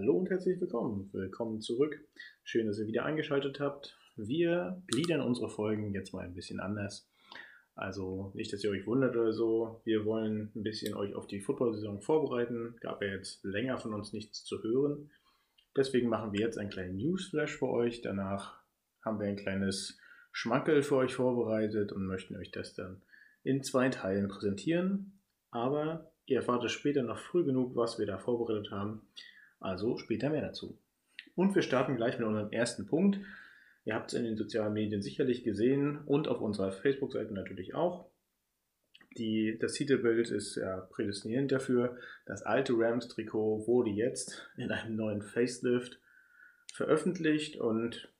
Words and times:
Hallo 0.00 0.16
und 0.16 0.30
herzlich 0.30 0.58
willkommen. 0.58 1.10
Willkommen 1.12 1.60
zurück. 1.60 2.00
Schön, 2.42 2.66
dass 2.66 2.78
ihr 2.78 2.86
wieder 2.86 3.04
eingeschaltet 3.04 3.60
habt. 3.60 3.98
Wir 4.16 4.82
gliedern 4.86 5.20
unsere 5.20 5.50
Folgen 5.50 5.92
jetzt 5.92 6.14
mal 6.14 6.24
ein 6.24 6.32
bisschen 6.32 6.58
anders. 6.58 7.06
Also 7.74 8.32
nicht, 8.32 8.50
dass 8.50 8.64
ihr 8.64 8.70
euch 8.70 8.86
wundert 8.86 9.14
oder 9.14 9.34
so. 9.34 9.82
Wir 9.84 10.06
wollen 10.06 10.52
ein 10.56 10.62
bisschen 10.62 10.94
euch 10.94 11.14
auf 11.14 11.26
die 11.26 11.42
Football-Saison 11.42 12.00
vorbereiten. 12.00 12.76
Gab 12.80 13.02
ja 13.02 13.08
jetzt 13.08 13.44
länger 13.44 13.76
von 13.76 13.92
uns 13.92 14.14
nichts 14.14 14.42
zu 14.42 14.62
hören. 14.62 15.10
Deswegen 15.76 16.08
machen 16.08 16.32
wir 16.32 16.40
jetzt 16.40 16.56
einen 16.56 16.70
kleinen 16.70 16.96
Newsflash 16.96 17.58
für 17.58 17.68
euch. 17.68 18.00
Danach 18.00 18.58
haben 19.04 19.20
wir 19.20 19.26
ein 19.26 19.36
kleines 19.36 19.98
Schmankel 20.32 20.82
für 20.82 20.96
euch 20.96 21.14
vorbereitet 21.14 21.92
und 21.92 22.06
möchten 22.06 22.36
euch 22.36 22.50
das 22.50 22.72
dann 22.72 23.02
in 23.42 23.62
zwei 23.62 23.90
Teilen 23.90 24.28
präsentieren. 24.28 25.20
Aber 25.50 26.10
ihr 26.24 26.38
erfahrt 26.38 26.64
es 26.64 26.72
später 26.72 27.02
noch 27.02 27.18
früh 27.18 27.44
genug, 27.44 27.76
was 27.76 27.98
wir 27.98 28.06
da 28.06 28.16
vorbereitet 28.16 28.70
haben. 28.70 29.02
Also 29.60 29.98
später 29.98 30.30
mehr 30.30 30.40
dazu. 30.40 30.78
Und 31.36 31.54
wir 31.54 31.62
starten 31.62 31.96
gleich 31.96 32.18
mit 32.18 32.26
unserem 32.26 32.50
ersten 32.50 32.86
Punkt. 32.86 33.20
Ihr 33.84 33.94
habt 33.94 34.12
es 34.12 34.18
in 34.18 34.24
den 34.24 34.36
sozialen 34.36 34.72
Medien 34.72 35.02
sicherlich 35.02 35.44
gesehen 35.44 35.98
und 36.06 36.28
auf 36.28 36.40
unserer 36.40 36.72
Facebook-Seite 36.72 37.32
natürlich 37.32 37.74
auch. 37.74 38.10
Die, 39.16 39.58
das 39.58 39.72
Titelbild 39.72 40.30
ist 40.30 40.56
ja 40.56 40.80
prädestinierend 40.80 41.50
dafür. 41.50 41.96
Das 42.26 42.42
alte 42.42 42.74
Rams-Trikot 42.76 43.66
wurde 43.66 43.90
jetzt 43.90 44.48
in 44.56 44.70
einem 44.70 44.96
neuen 44.96 45.22
Facelift 45.22 45.98
veröffentlicht 46.72 47.56
und 47.56 48.12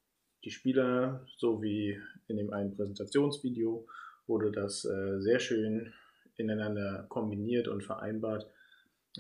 die 0.45 0.51
Spieler 0.51 1.27
sowie 1.37 2.01
in 2.27 2.37
dem 2.37 2.53
einen 2.53 2.75
Präsentationsvideo 2.75 3.87
wurde 4.27 4.51
das 4.51 4.84
äh, 4.84 5.20
sehr 5.20 5.39
schön 5.39 5.93
ineinander 6.37 7.07
kombiniert 7.09 7.69
und 7.69 7.84
vereinbart. 7.84 8.51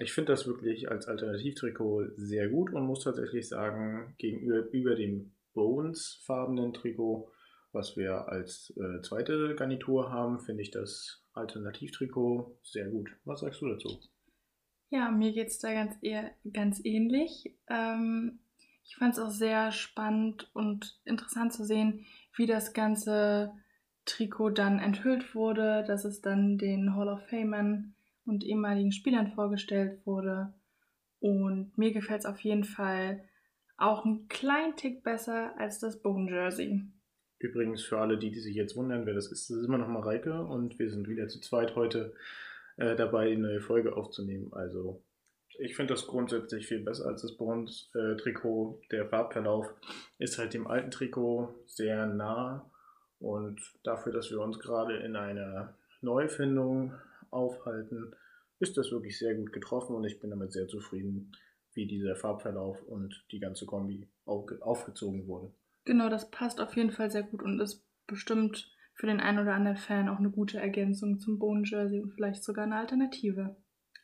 Ich 0.00 0.12
finde 0.12 0.32
das 0.32 0.46
wirklich 0.46 0.90
als 0.90 1.06
Alternativtrikot 1.08 2.12
sehr 2.16 2.48
gut 2.48 2.72
und 2.72 2.86
muss 2.86 3.04
tatsächlich 3.04 3.48
sagen, 3.48 4.14
gegenüber 4.18 4.94
dem 4.94 5.32
Bones-farbenen 5.52 6.72
Trikot, 6.72 7.30
was 7.72 7.96
wir 7.96 8.28
als 8.28 8.72
äh, 8.76 9.02
zweite 9.02 9.54
Garnitur 9.54 10.10
haben, 10.10 10.40
finde 10.40 10.62
ich 10.62 10.70
das 10.70 11.22
Alternativtrikot 11.34 12.58
sehr 12.62 12.88
gut. 12.88 13.10
Was 13.24 13.40
sagst 13.40 13.60
du 13.60 13.68
dazu? 13.68 14.00
Ja, 14.88 15.10
mir 15.10 15.32
geht 15.32 15.48
es 15.48 15.58
da 15.58 15.72
ganz, 15.72 15.96
eher, 16.00 16.30
ganz 16.52 16.80
ähnlich. 16.84 17.54
Ähm, 17.68 18.40
ich 18.84 18.96
fand 18.96 19.14
es 19.14 19.20
auch 19.20 19.30
sehr 19.30 19.70
spannend 19.70 20.50
und 20.54 20.98
interessant 21.04 21.52
zu 21.52 21.64
sehen, 21.64 22.06
wie 22.36 22.46
das 22.46 22.72
ganze 22.72 23.52
Trikot 24.04 24.50
dann 24.50 24.78
enthüllt 24.78 25.34
wurde, 25.34 25.84
dass 25.86 26.04
es 26.04 26.22
dann 26.22 26.58
den 26.58 26.96
Hall 26.96 27.08
of 27.08 27.20
Famern 27.28 27.94
und 28.24 28.44
ehemaligen 28.44 28.92
Spielern 28.92 29.32
vorgestellt 29.32 30.04
wurde. 30.06 30.52
Und 31.20 31.76
mir 31.76 31.92
gefällt 31.92 32.20
es 32.20 32.26
auf 32.26 32.40
jeden 32.40 32.64
Fall 32.64 33.24
auch 33.76 34.04
einen 34.04 34.28
kleinen 34.28 34.76
Tick 34.76 35.02
besser 35.02 35.54
als 35.58 35.78
das 35.78 36.02
Bone 36.02 36.30
Jersey. 36.30 36.82
Übrigens 37.38 37.82
für 37.82 37.98
alle, 37.98 38.18
die, 38.18 38.30
die 38.30 38.40
sich 38.40 38.54
jetzt 38.54 38.76
wundern, 38.76 39.06
wer 39.06 39.14
das 39.14 39.32
ist, 39.32 39.48
das 39.48 39.56
ist 39.56 39.66
immer 39.66 39.78
noch 39.78 39.88
Mareike 39.88 40.44
und 40.44 40.78
wir 40.78 40.90
sind 40.90 41.08
wieder 41.08 41.28
zu 41.28 41.40
zweit 41.40 41.74
heute 41.74 42.14
äh, 42.76 42.96
dabei, 42.96 43.32
eine 43.32 43.38
neue 43.38 43.60
Folge 43.60 43.96
aufzunehmen. 43.96 44.52
Also 44.52 45.02
ich 45.58 45.74
finde 45.74 45.94
das 45.94 46.06
grundsätzlich 46.06 46.66
viel 46.66 46.80
besser 46.80 47.06
als 47.06 47.22
das 47.22 47.36
Bronze-Trikot. 47.36 48.80
Der 48.90 49.06
Farbverlauf 49.06 49.72
ist 50.18 50.38
halt 50.38 50.54
dem 50.54 50.66
alten 50.66 50.90
Trikot 50.90 51.54
sehr 51.66 52.06
nah 52.06 52.70
und 53.18 53.60
dafür, 53.84 54.12
dass 54.12 54.30
wir 54.30 54.40
uns 54.40 54.58
gerade 54.58 54.96
in 54.98 55.16
einer 55.16 55.74
Neufindung 56.02 56.94
aufhalten, 57.30 58.14
ist 58.58 58.76
das 58.76 58.90
wirklich 58.90 59.18
sehr 59.18 59.34
gut 59.34 59.52
getroffen 59.52 59.96
und 59.96 60.04
ich 60.04 60.20
bin 60.20 60.30
damit 60.30 60.52
sehr 60.52 60.68
zufrieden, 60.68 61.32
wie 61.72 61.86
dieser 61.86 62.16
Farbverlauf 62.16 62.82
und 62.82 63.24
die 63.30 63.40
ganze 63.40 63.66
Kombi 63.66 64.08
aufgezogen 64.24 65.26
wurde. 65.26 65.52
Genau, 65.84 66.08
das 66.08 66.30
passt 66.30 66.60
auf 66.60 66.76
jeden 66.76 66.90
Fall 66.90 67.10
sehr 67.10 67.22
gut 67.22 67.42
und 67.42 67.60
ist 67.60 67.86
bestimmt 68.06 68.70
für 68.94 69.06
den 69.06 69.20
einen 69.20 69.38
oder 69.38 69.54
anderen 69.54 69.78
Fan 69.78 70.08
auch 70.08 70.18
eine 70.18 70.30
gute 70.30 70.58
Ergänzung 70.58 71.20
zum 71.20 71.38
Bone 71.38 71.62
Jersey 71.64 72.00
und 72.00 72.12
vielleicht 72.12 72.44
sogar 72.44 72.64
eine 72.64 72.76
Alternative. 72.76 73.56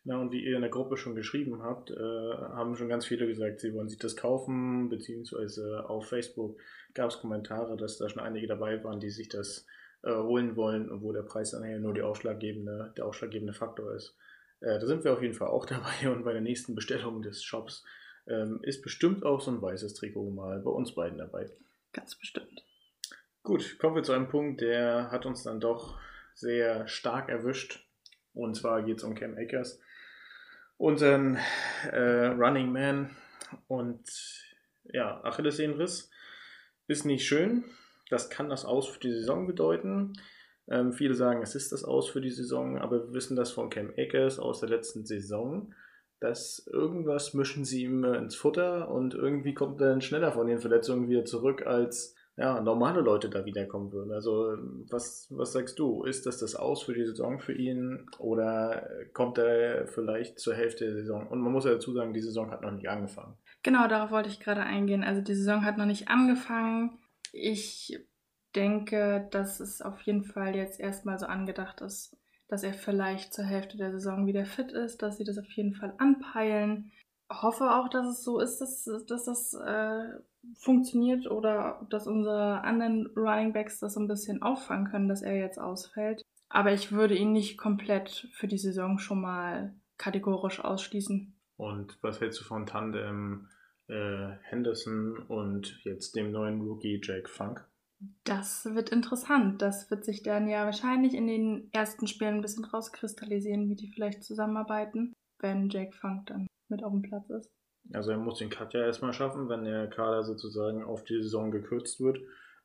Na, 0.05 0.21
und 0.21 0.31
wie 0.31 0.43
ihr 0.43 0.55
in 0.55 0.63
der 0.63 0.71
Gruppe 0.71 0.97
schon 0.97 1.17
geschrieben 1.17 1.63
habt, 1.63 1.91
äh, 1.91 1.97
haben 1.97 2.77
schon 2.77 2.89
ganz 2.89 3.05
viele 3.05 3.27
gesagt, 3.27 3.61
sie 3.61 3.75
wollen 3.75 3.89
sich 3.89 3.99
das 3.99 4.17
kaufen, 4.17 4.89
beziehungsweise 4.89 5.85
auf 5.89 6.07
Facebook 6.07 6.59
gab 6.95 7.11
es 7.11 7.19
Kommentare, 7.19 7.77
dass 7.77 7.99
da 7.99 8.09
schon 8.09 8.23
einige 8.23 8.47
dabei 8.47 8.83
waren, 8.85 9.01
die 9.01 9.11
sich 9.11 9.29
das 9.29 9.67
äh, 10.03 10.15
holen 10.15 10.57
wollen, 10.57 10.91
obwohl 10.91 11.15
der 11.15 11.23
Preis 11.23 11.51
dann 11.51 11.69
ja 11.69 11.79
nur 11.79 11.95
die 11.95 12.03
ausschlaggebende, 12.03 12.93
der 12.97 13.07
ausschlaggebende 13.07 13.53
Faktor 13.53 13.95
ist. 13.95 14.17
Äh, 14.61 14.79
da 14.79 14.87
sind 14.87 15.05
wir 15.05 15.13
auf 15.13 15.23
jeden 15.23 15.35
Fall 15.35 15.49
auch 15.49 15.67
dabei 15.67 16.11
und 16.11 16.25
bei 16.25 16.33
der 16.33 16.43
nächsten 16.43 16.75
Bestellung 16.75 17.23
des 17.23 17.43
Shops 17.43 17.85
ähm, 18.27 18.61
ist 18.63 18.83
bestimmt 18.83 19.25
auch 19.25 19.41
so 19.41 19.51
ein 19.51 19.63
weißes 19.63 19.95
Trikot 19.95 20.31
mal 20.31 20.61
bei 20.61 20.71
uns 20.71 20.95
beiden 20.95 21.19
dabei. 21.19 21.51
Ganz 21.93 22.15
bestimmt. 22.17 22.65
Gut, 23.43 23.79
kommen 23.79 23.95
wir 23.95 24.03
zu 24.03 24.13
einem 24.13 24.29
Punkt, 24.29 24.61
der 24.61 25.11
hat 25.11 25.25
uns 25.25 25.45
dann 25.45 25.61
doch 25.61 25.99
sehr 26.35 26.89
stark 26.89 27.29
erwischt. 27.29 27.87
Und 28.35 28.57
zwar 28.57 28.83
geht 28.83 28.99
es 28.99 29.05
um 29.05 29.15
Cam 29.15 29.37
Akers 29.39 29.81
unseren 30.79 31.39
äh, 31.91 32.27
Running 32.27 32.73
Man 32.73 33.17
und 33.69 34.05
ja, 34.93 35.23
Achillessehnenriss 35.25 36.11
ist 36.87 37.05
nicht 37.05 37.27
schön. 37.27 37.65
Das 38.11 38.31
kann 38.31 38.49
das 38.49 38.65
Aus 38.65 38.89
für 38.89 39.01
die 39.01 39.13
Saison 39.13 39.47
bedeuten. 39.47 40.13
Ähm, 40.69 40.93
viele 40.93 41.15
sagen, 41.15 41.43
es 41.43 41.55
ist 41.55 41.73
das 41.73 41.85
Aus 41.85 42.09
für 42.09 42.21
die 42.21 42.31
Saison, 42.31 42.79
aber 42.79 43.07
wir 43.07 43.15
wissen 43.15 43.37
das 43.37 43.51
von 43.51 43.71
Cam 43.71 43.93
Akers 43.97 44.39
aus 44.39 44.61
der 44.61 44.69
letzten 44.69 45.05
Saison, 45.05 45.73
dass 46.21 46.67
irgendwas 46.73 47.35
mischen 47.35 47.65
sie 47.65 47.85
ihm 47.85 48.05
ins 48.05 48.35
Futter 48.35 48.91
und 48.91 49.15
irgendwie 49.15 49.55
kommt 49.55 49.81
er 49.81 49.91
dann 49.91 50.01
schneller 50.01 50.33
von 50.33 50.47
den 50.47 50.59
Verletzungen 50.59 51.09
wieder 51.09 51.25
zurück, 51.25 51.67
als 51.67 52.15
ja, 52.39 52.61
normale 52.61 53.01
Leute 53.01 53.31
da 53.31 53.45
wiederkommen 53.47 53.93
würden. 53.93 54.13
Also 54.13 54.57
was, 54.91 55.27
was 55.31 55.53
sagst 55.53 55.79
du? 55.79 56.05
Ist 56.05 56.27
das 56.27 56.39
das 56.39 56.55
Aus 56.55 56.83
für 56.83 56.93
die 56.93 57.07
Saison 57.07 57.39
für 57.41 57.55
ihn 57.55 58.07
oder 58.19 58.89
kommt 59.15 59.39
er 59.39 59.87
vielleicht 59.87 60.39
zur 60.39 60.55
Hälfte 60.55 60.85
der 60.85 60.95
Saison? 60.95 61.27
Und 61.29 61.41
man 61.41 61.53
muss 61.53 61.65
ja 61.65 61.73
dazu 61.73 61.93
sagen, 61.93 62.13
die 62.13 62.21
Saison 62.21 62.51
hat 62.51 62.61
noch 62.61 62.73
nicht 62.73 62.91
angefangen. 62.91 63.39
Genau, 63.63 63.89
darauf 63.89 64.11
wollte 64.11 64.29
ich 64.29 64.41
gerade 64.41 64.63
eingehen. 64.63 65.03
Also 65.03 65.23
die 65.23 65.35
Saison 65.35 65.65
hat 65.65 65.79
noch 65.79 65.87
nicht 65.87 66.09
angefangen. 66.09 66.99
Ich 67.39 67.99
denke, 68.55 69.29
dass 69.31 69.61
es 69.61 69.83
auf 69.83 70.01
jeden 70.03 70.25
Fall 70.25 70.57
jetzt 70.57 70.81
erstmal 70.81 71.19
so 71.19 71.27
angedacht 71.27 71.83
ist, 71.83 72.17
dass 72.49 72.63
er 72.63 72.73
vielleicht 72.73 73.35
zur 73.35 73.45
Hälfte 73.45 73.77
der 73.77 73.93
Saison 73.93 74.27
wieder 74.27 74.47
fit 74.47 74.73
ist, 74.73 75.03
dass 75.03 75.19
sie 75.19 75.25
das 75.25 75.39
auf 75.39 75.51
jeden 75.53 75.75
Fall 75.75 75.95
anpeilen. 75.99 76.93
Hoffe 77.31 77.65
auch, 77.73 77.89
dass 77.89 78.07
es 78.07 78.25
so 78.25 78.39
ist, 78.39 78.61
dass, 78.61 78.89
dass 79.07 79.25
das 79.25 79.55
äh, 79.55 80.09
funktioniert 80.59 81.31
oder 81.31 81.87
dass 81.91 82.07
unsere 82.07 82.63
anderen 82.63 83.09
Running 83.17 83.53
Backs 83.53 83.81
das 83.81 83.95
so 83.95 84.01
ein 84.01 84.09
bisschen 84.09 84.43
auffangen 84.43 84.89
können, 84.91 85.09
dass 85.09 85.23
er 85.23 85.37
jetzt 85.37 85.59
ausfällt. 85.59 86.23
Aber 86.49 86.73
ich 86.73 86.93
würde 86.93 87.17
ihn 87.17 87.33
nicht 87.33 87.59
komplett 87.59 88.29
für 88.33 88.47
die 88.47 88.59
Saison 88.59 88.99
schon 88.99 89.21
mal 89.21 89.75
kategorisch 89.99 90.61
ausschließen. 90.61 91.35
Und 91.57 91.99
was 92.03 92.21
hältst 92.21 92.41
du 92.41 92.45
von 92.45 92.65
Tandem 92.65 93.49
äh, 93.89 94.33
Henderson 94.43 95.19
und 95.29 95.81
jetzt 95.85 96.17
dem 96.17 96.33
neuen 96.33 96.61
Rookie 96.61 97.01
Jake 97.03 97.29
Funk? 97.29 97.65
Das 98.25 98.67
wird 98.67 98.91
interessant. 98.91 99.63
Das 99.63 99.91
wird 99.91 100.05
sich 100.05 100.23
dann 100.23 100.49
ja 100.49 100.65
wahrscheinlich 100.65 101.15
in 101.15 101.27
den 101.27 101.71
ersten 101.73 102.07
Spielen 102.07 102.37
ein 102.37 102.43
bisschen 102.43 102.65
rauskristallisieren, 102.65 103.71
wie 103.71 103.77
die 103.77 103.89
vielleicht 103.89 104.23
zusammenarbeiten, 104.23 105.15
wenn 105.39 105.71
Jake 105.71 105.97
Funk 105.97 106.27
dann 106.27 106.47
mit 106.69 106.85
auf 106.85 106.93
dem 106.93 107.03
Platz 107.03 107.31
ist. 107.31 107.51
Also 107.93 108.11
er 108.11 108.19
muss 108.19 108.39
den 108.39 108.51
Cut 108.51 108.75
ja 108.75 108.85
erstmal 108.85 109.13
schaffen, 109.13 109.49
wenn 109.49 109.65
der 109.65 109.89
Kader 109.89 110.25
sozusagen 110.25 110.83
auf 110.83 111.05
die 111.05 111.23
Saison 111.23 111.51
gekürzt 111.51 112.01
wird, 112.01 112.19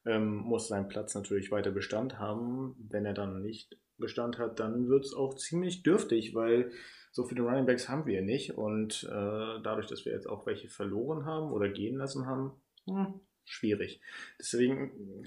ähm, 0.06 0.38
muss 0.38 0.68
sein 0.68 0.88
Platz 0.88 1.14
natürlich 1.14 1.52
weiter 1.52 1.72
Bestand 1.72 2.18
haben. 2.20 2.76
Wenn 2.90 3.06
er 3.06 3.14
dann 3.14 3.42
nicht 3.42 3.78
Bestand 3.98 4.40
hat, 4.40 4.60
dann 4.60 4.90
wird 4.90 5.06
es 5.06 5.14
auch 5.14 5.36
ziemlich 5.36 5.84
dürftig, 5.84 6.34
weil 6.34 6.72
so 7.12 7.26
viele 7.26 7.44
Running 7.44 7.66
Backs 7.66 7.90
haben 7.90 8.06
wir 8.06 8.22
nicht 8.22 8.58
und 8.58 9.04
äh, 9.04 9.62
dadurch, 9.64 9.88
dass 9.88 10.06
wir 10.06 10.14
jetzt 10.14 10.28
auch 10.28 10.46
welche 10.46 10.70
verloren 10.70 11.26
haben 11.26 11.52
oder 11.52 11.70
gehen 11.70 11.98
lassen 11.98 12.26
haben, 12.26 12.52
hm, 12.86 13.20
schwierig. 13.44 14.02
Deswegen 14.40 15.26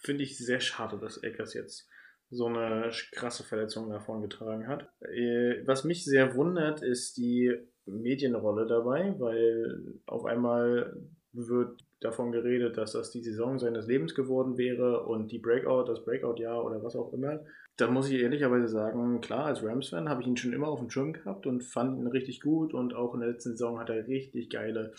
finde 0.00 0.24
ich 0.24 0.38
sehr 0.38 0.60
schade, 0.60 0.98
dass 0.98 1.18
Eckers 1.18 1.54
jetzt 1.54 1.88
so 2.30 2.46
eine 2.46 2.90
krasse 3.12 3.44
Verletzung 3.44 3.90
davon 3.90 4.22
getragen 4.22 4.66
hat. 4.66 4.88
Äh, 5.02 5.66
was 5.66 5.84
mich 5.84 6.04
sehr 6.04 6.34
wundert, 6.34 6.82
ist 6.82 7.18
die 7.18 7.54
Medienrolle 7.84 8.66
dabei, 8.66 9.14
weil 9.18 10.00
auf 10.06 10.24
einmal 10.24 10.96
wird 11.32 11.84
davon 12.00 12.32
geredet, 12.32 12.76
dass 12.76 12.92
das 12.92 13.10
die 13.10 13.22
Saison 13.22 13.58
seines 13.58 13.86
Lebens 13.86 14.14
geworden 14.14 14.58
wäre 14.58 15.04
und 15.04 15.30
die 15.30 15.38
Breakout, 15.38 15.84
das 15.84 16.04
Breakout-Jahr 16.04 16.64
oder 16.64 16.82
was 16.82 16.96
auch 16.96 17.12
immer. 17.12 17.40
Da 17.76 17.90
muss 17.90 18.10
ich 18.10 18.20
ehrlicherweise 18.20 18.68
sagen, 18.68 19.20
klar, 19.20 19.46
als 19.46 19.62
Rams-Fan 19.62 20.08
habe 20.08 20.20
ich 20.22 20.28
ihn 20.28 20.36
schon 20.36 20.52
immer 20.52 20.68
auf 20.68 20.80
dem 20.80 20.90
Schirm 20.90 21.12
gehabt 21.12 21.46
und 21.46 21.62
fand 21.62 21.98
ihn 21.98 22.06
richtig 22.06 22.40
gut 22.40 22.74
und 22.74 22.94
auch 22.94 23.14
in 23.14 23.20
der 23.20 23.30
letzten 23.30 23.52
Saison 23.52 23.78
hat 23.78 23.88
er 23.88 24.06
richtig 24.06 24.50
geile 24.50 24.92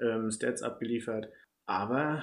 ähm, 0.00 0.30
Stats 0.30 0.62
abgeliefert. 0.62 1.28
Aber 1.66 2.22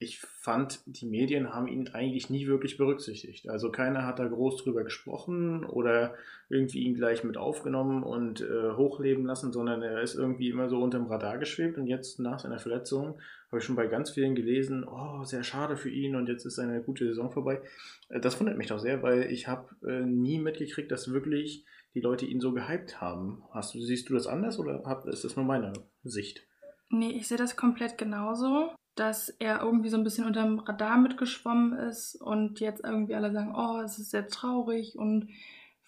ich 0.00 0.20
fand, 0.20 0.80
die 0.86 1.06
Medien 1.06 1.52
haben 1.52 1.66
ihn 1.66 1.88
eigentlich 1.88 2.30
nie 2.30 2.46
wirklich 2.46 2.76
berücksichtigt. 2.76 3.48
Also 3.48 3.72
keiner 3.72 4.06
hat 4.06 4.20
da 4.20 4.28
groß 4.28 4.62
drüber 4.62 4.84
gesprochen 4.84 5.64
oder 5.64 6.14
irgendwie 6.48 6.84
ihn 6.84 6.94
gleich 6.94 7.24
mit 7.24 7.36
aufgenommen 7.36 8.04
und 8.04 8.40
äh, 8.40 8.72
hochleben 8.76 9.26
lassen, 9.26 9.52
sondern 9.52 9.82
er 9.82 10.00
ist 10.00 10.14
irgendwie 10.14 10.50
immer 10.50 10.68
so 10.68 10.80
unterm 10.80 11.08
Radar 11.08 11.38
geschwebt 11.38 11.78
und 11.78 11.88
jetzt 11.88 12.20
nach 12.20 12.38
seiner 12.38 12.60
Verletzung 12.60 13.20
habe 13.48 13.58
ich 13.58 13.64
schon 13.64 13.74
bei 13.74 13.88
ganz 13.88 14.10
vielen 14.10 14.36
gelesen, 14.36 14.84
oh, 14.84 15.24
sehr 15.24 15.42
schade 15.42 15.76
für 15.76 15.90
ihn 15.90 16.14
und 16.14 16.28
jetzt 16.28 16.44
ist 16.44 16.56
seine 16.56 16.80
gute 16.80 17.06
Saison 17.06 17.32
vorbei. 17.32 17.60
Äh, 18.08 18.20
das 18.20 18.38
wundert 18.38 18.56
mich 18.56 18.68
doch 18.68 18.78
sehr, 18.78 19.02
weil 19.02 19.32
ich 19.32 19.48
habe 19.48 19.68
äh, 19.84 20.02
nie 20.02 20.38
mitgekriegt, 20.38 20.92
dass 20.92 21.12
wirklich 21.12 21.64
die 21.94 22.00
Leute 22.00 22.24
ihn 22.24 22.40
so 22.40 22.52
gehypt 22.52 23.00
haben. 23.00 23.42
Hast 23.50 23.74
du, 23.74 23.80
siehst 23.80 24.08
du 24.08 24.14
das 24.14 24.28
anders 24.28 24.60
oder 24.60 24.80
ist 25.06 25.24
das 25.24 25.34
nur 25.34 25.44
meine 25.44 25.72
Sicht? 26.04 26.46
Nee, 26.90 27.10
ich 27.10 27.26
sehe 27.26 27.36
das 27.36 27.56
komplett 27.56 27.98
genauso 27.98 28.70
dass 28.98 29.28
er 29.28 29.60
irgendwie 29.62 29.88
so 29.88 29.96
ein 29.96 30.04
bisschen 30.04 30.26
unter 30.26 30.42
dem 30.42 30.58
Radar 30.58 30.98
mitgeschwommen 30.98 31.78
ist 31.78 32.16
und 32.16 32.60
jetzt 32.60 32.84
irgendwie 32.84 33.14
alle 33.14 33.32
sagen, 33.32 33.54
oh, 33.56 33.80
es 33.84 33.98
ist 33.98 34.10
sehr 34.10 34.26
traurig 34.26 34.96
und 34.98 35.28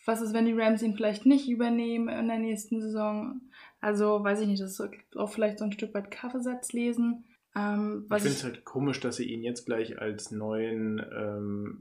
was 0.06 0.22
ist, 0.22 0.32
wenn 0.32 0.46
die 0.46 0.58
Rams 0.58 0.82
ihn 0.82 0.94
vielleicht 0.94 1.26
nicht 1.26 1.48
übernehmen 1.48 2.08
in 2.08 2.28
der 2.28 2.38
nächsten 2.38 2.80
Saison? 2.80 3.40
Also 3.80 4.22
weiß 4.22 4.40
ich 4.40 4.48
nicht, 4.48 4.62
das 4.62 4.80
ist 4.80 5.16
auch 5.16 5.30
vielleicht 5.30 5.58
so 5.58 5.64
ein 5.64 5.72
Stück 5.72 5.92
weit 5.94 6.10
Kaffeesatz 6.10 6.72
lesen. 6.72 7.24
Ähm, 7.54 8.06
ich 8.08 8.22
finde 8.22 8.36
es 8.36 8.44
halt 8.44 8.64
komisch, 8.64 9.00
dass 9.00 9.16
sie 9.16 9.30
ihn 9.30 9.42
jetzt 9.42 9.66
gleich 9.66 9.98
als 9.98 10.30
neuen 10.30 11.04
ähm, 11.14 11.80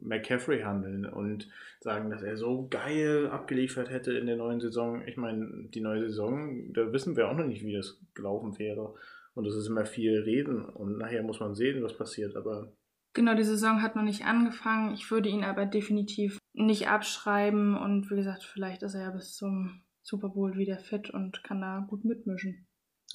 McCaffrey 0.00 0.62
handeln 0.62 1.04
und 1.06 1.48
sagen, 1.80 2.10
dass 2.10 2.22
er 2.22 2.36
so 2.36 2.68
geil 2.70 3.28
abgeliefert 3.28 3.90
hätte 3.90 4.12
in 4.12 4.26
der 4.26 4.36
neuen 4.36 4.60
Saison. 4.60 5.02
Ich 5.06 5.16
meine, 5.16 5.68
die 5.74 5.80
neue 5.80 6.08
Saison, 6.08 6.72
da 6.72 6.92
wissen 6.92 7.16
wir 7.16 7.28
auch 7.28 7.36
noch 7.36 7.46
nicht, 7.46 7.64
wie 7.64 7.74
das 7.74 7.98
gelaufen 8.14 8.58
wäre. 8.58 8.94
Und 9.34 9.46
es 9.46 9.56
ist 9.56 9.66
immer 9.66 9.84
viel 9.84 10.20
Reden 10.20 10.64
und 10.64 10.98
nachher 10.98 11.22
muss 11.22 11.40
man 11.40 11.54
sehen, 11.54 11.82
was 11.82 11.96
passiert. 11.96 12.36
Aber 12.36 12.72
Genau, 13.14 13.34
die 13.36 13.44
Saison 13.44 13.80
hat 13.80 13.94
noch 13.94 14.02
nicht 14.02 14.24
angefangen. 14.24 14.92
Ich 14.92 15.10
würde 15.10 15.28
ihn 15.28 15.44
aber 15.44 15.66
definitiv 15.66 16.38
nicht 16.52 16.88
abschreiben. 16.88 17.76
Und 17.76 18.10
wie 18.10 18.16
gesagt, 18.16 18.42
vielleicht 18.42 18.82
ist 18.82 18.94
er 18.94 19.02
ja 19.02 19.10
bis 19.10 19.34
zum 19.34 19.82
Super 20.02 20.28
Bowl 20.28 20.56
wieder 20.56 20.78
fit 20.78 21.10
und 21.10 21.42
kann 21.44 21.60
da 21.60 21.86
gut 21.88 22.04
mitmischen. 22.04 22.66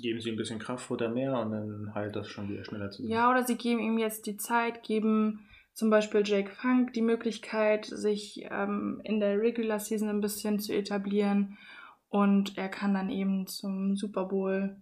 Geben 0.01 0.21
sie 0.21 0.31
ein 0.31 0.38
bisschen 0.38 0.60
Kraftfutter 0.60 1.10
mehr 1.10 1.38
und 1.38 1.51
dann 1.51 1.94
heilt 1.94 2.16
das 2.16 2.30
schon 2.30 2.50
wieder 2.50 2.63
schneller 2.63 2.89
zusammen. 2.89 3.12
Ja, 3.12 3.30
oder 3.30 3.44
sie 3.44 3.57
geben 3.57 3.81
ihm 3.81 3.98
jetzt 3.98 4.25
die 4.25 4.38
Zeit, 4.38 4.83
geben 4.83 5.45
zum 5.74 5.89
Beispiel 5.89 6.21
Jake 6.25 6.51
Funk 6.51 6.94
die 6.94 7.01
Möglichkeit, 7.01 7.86
sich 7.86 8.45
ähm, 8.50 9.01
in 9.04 9.19
der 9.19 9.39
Regular 9.39 9.80
Season 9.80 10.07
ein 10.07 10.21
bisschen 10.21 10.60
zu 10.60 10.74
etablieren. 10.74 11.57
Und 12.07 12.57
er 12.57 12.69
kann 12.69 12.94
dann 12.94 13.10
eben 13.10 13.48
zum 13.48 13.98
Super 13.98 14.25
Bowl 14.25 14.81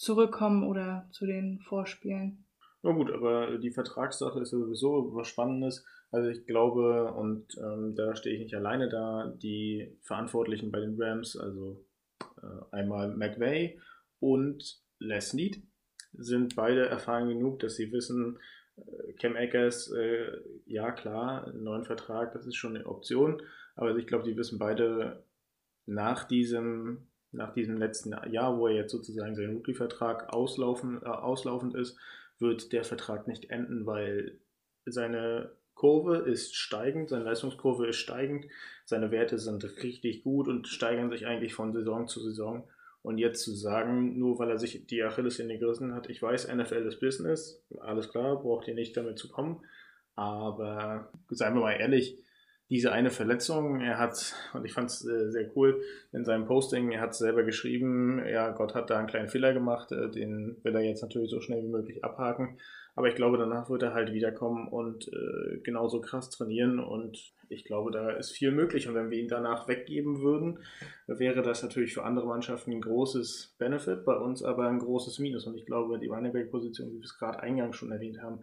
zurückkommen 0.00 0.64
oder 0.64 1.06
zu 1.12 1.26
den 1.26 1.60
Vorspielen. 1.60 2.46
Na 2.82 2.92
gut, 2.92 3.12
aber 3.12 3.58
die 3.58 3.70
Vertragssache 3.70 4.40
ist 4.40 4.52
ja 4.52 4.58
sowieso 4.58 5.14
was 5.14 5.28
Spannendes. 5.28 5.84
Also 6.10 6.30
ich 6.30 6.46
glaube, 6.46 7.12
und 7.12 7.46
ähm, 7.58 7.94
da 7.94 8.16
stehe 8.16 8.34
ich 8.34 8.42
nicht 8.42 8.54
alleine 8.54 8.88
da, 8.88 9.32
die 9.36 9.98
Verantwortlichen 10.02 10.72
bei 10.72 10.80
den 10.80 11.00
Rams, 11.00 11.36
also 11.36 11.84
äh, 12.42 12.74
einmal 12.74 13.14
McVay 13.14 13.78
und 14.20 14.80
Les 14.98 15.34
Need, 15.34 15.62
sind 16.14 16.56
beide 16.56 16.86
erfahren 16.86 17.28
genug, 17.28 17.60
dass 17.60 17.76
sie 17.76 17.92
wissen, 17.92 18.38
äh, 18.76 19.12
Cam 19.20 19.36
Akers, 19.36 19.92
äh, 19.92 20.32
ja 20.64 20.92
klar, 20.92 21.46
einen 21.46 21.62
neuen 21.62 21.84
Vertrag, 21.84 22.32
das 22.32 22.46
ist 22.46 22.56
schon 22.56 22.74
eine 22.74 22.86
Option, 22.86 23.42
aber 23.76 23.94
ich 23.94 24.06
glaube, 24.06 24.24
die 24.24 24.36
wissen 24.36 24.58
beide 24.58 25.24
nach 25.84 26.24
diesem 26.24 27.09
nach 27.32 27.52
diesem 27.52 27.76
letzten 27.76 28.14
Jahr, 28.30 28.58
wo 28.58 28.66
er 28.66 28.74
jetzt 28.74 28.92
sozusagen 28.92 29.34
sein 29.34 29.54
Rookie-Vertrag 29.54 30.32
auslaufen, 30.32 31.00
äh, 31.02 31.06
auslaufend 31.06 31.74
ist, 31.74 31.96
wird 32.38 32.72
der 32.72 32.84
Vertrag 32.84 33.28
nicht 33.28 33.50
enden, 33.50 33.86
weil 33.86 34.38
seine 34.86 35.52
Kurve 35.74 36.18
ist 36.18 36.54
steigend, 36.56 37.08
seine 37.08 37.24
Leistungskurve 37.24 37.88
ist 37.88 37.96
steigend, 37.96 38.46
seine 38.84 39.10
Werte 39.10 39.38
sind 39.38 39.64
richtig 39.82 40.24
gut 40.24 40.48
und 40.48 40.68
steigern 40.68 41.10
sich 41.10 41.26
eigentlich 41.26 41.54
von 41.54 41.72
Saison 41.72 42.08
zu 42.08 42.20
Saison. 42.20 42.68
Und 43.02 43.16
jetzt 43.16 43.42
zu 43.42 43.54
sagen, 43.54 44.18
nur 44.18 44.38
weil 44.38 44.50
er 44.50 44.58
sich 44.58 44.86
die 44.86 45.02
Achillessehne 45.02 45.58
gerissen 45.58 45.94
hat, 45.94 46.10
ich 46.10 46.20
weiß, 46.20 46.54
NFL 46.54 46.86
ist 46.86 47.00
Business, 47.00 47.62
alles 47.80 48.10
klar, 48.10 48.42
braucht 48.42 48.68
ihr 48.68 48.74
nicht 48.74 48.94
damit 48.94 49.18
zu 49.18 49.30
kommen. 49.30 49.64
Aber 50.16 51.10
seien 51.30 51.54
wir 51.54 51.62
mal 51.62 51.72
ehrlich, 51.72 52.18
diese 52.70 52.92
eine 52.92 53.10
Verletzung. 53.10 53.80
Er 53.80 53.98
hat, 53.98 54.34
und 54.54 54.64
ich 54.64 54.72
fand 54.72 54.90
es 54.90 55.04
äh, 55.04 55.30
sehr 55.30 55.50
cool, 55.56 55.82
in 56.12 56.24
seinem 56.24 56.46
Posting, 56.46 56.92
er 56.92 57.00
hat 57.00 57.14
selber 57.14 57.42
geschrieben, 57.42 58.24
ja, 58.26 58.50
Gott 58.50 58.74
hat 58.74 58.90
da 58.90 58.98
einen 58.98 59.08
kleinen 59.08 59.28
Fehler 59.28 59.52
gemacht, 59.52 59.92
äh, 59.92 60.08
den 60.10 60.56
will 60.62 60.74
er 60.74 60.82
jetzt 60.82 61.02
natürlich 61.02 61.30
so 61.30 61.40
schnell 61.40 61.62
wie 61.62 61.68
möglich 61.68 62.04
abhaken. 62.04 62.58
Aber 62.94 63.08
ich 63.08 63.14
glaube, 63.14 63.38
danach 63.38 63.70
wird 63.70 63.82
er 63.82 63.94
halt 63.94 64.12
wiederkommen 64.12 64.68
und 64.68 65.08
äh, 65.08 65.58
genauso 65.62 66.00
krass 66.00 66.28
trainieren. 66.30 66.80
Und 66.80 67.32
ich 67.48 67.64
glaube, 67.64 67.92
da 67.92 68.10
ist 68.10 68.32
viel 68.32 68.50
möglich. 68.50 68.88
Und 68.88 68.94
wenn 68.94 69.10
wir 69.10 69.18
ihn 69.18 69.28
danach 69.28 69.68
weggeben 69.68 70.20
würden, 70.20 70.58
wäre 71.06 71.42
das 71.42 71.62
natürlich 71.62 71.94
für 71.94 72.04
andere 72.04 72.26
Mannschaften 72.26 72.72
ein 72.72 72.80
großes 72.80 73.54
Benefit, 73.58 74.04
bei 74.04 74.16
uns 74.16 74.42
aber 74.42 74.68
ein 74.68 74.80
großes 74.80 75.18
Minus. 75.20 75.46
Und 75.46 75.56
ich 75.56 75.66
glaube, 75.66 75.98
die 75.98 76.08
Running 76.08 76.32
Back-Position, 76.32 76.90
wie 76.90 76.98
wir 76.98 77.04
es 77.04 77.16
gerade 77.16 77.40
eingangs 77.40 77.76
schon 77.76 77.92
erwähnt 77.92 78.20
haben, 78.20 78.42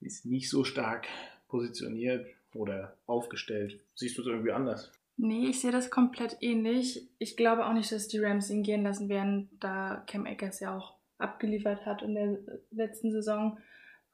ist 0.00 0.24
nicht 0.26 0.50
so 0.50 0.64
stark 0.64 1.06
positioniert 1.48 2.26
oder 2.54 2.96
aufgestellt. 3.06 3.80
Siehst 3.94 4.18
du 4.18 4.22
es 4.22 4.28
irgendwie 4.28 4.52
anders? 4.52 4.92
Nee, 5.16 5.46
ich 5.46 5.60
sehe 5.60 5.72
das 5.72 5.90
komplett 5.90 6.38
ähnlich. 6.40 7.08
Ich 7.18 7.36
glaube 7.36 7.66
auch 7.66 7.74
nicht, 7.74 7.92
dass 7.92 8.08
die 8.08 8.18
Rams 8.18 8.50
ihn 8.50 8.62
gehen 8.62 8.82
lassen 8.82 9.08
werden, 9.08 9.50
da 9.60 10.02
Cam 10.06 10.26
Akers 10.26 10.60
ja 10.60 10.76
auch 10.76 10.94
abgeliefert 11.18 11.86
hat 11.86 12.02
in 12.02 12.14
der 12.14 12.38
letzten 12.70 13.12
Saison. 13.12 13.58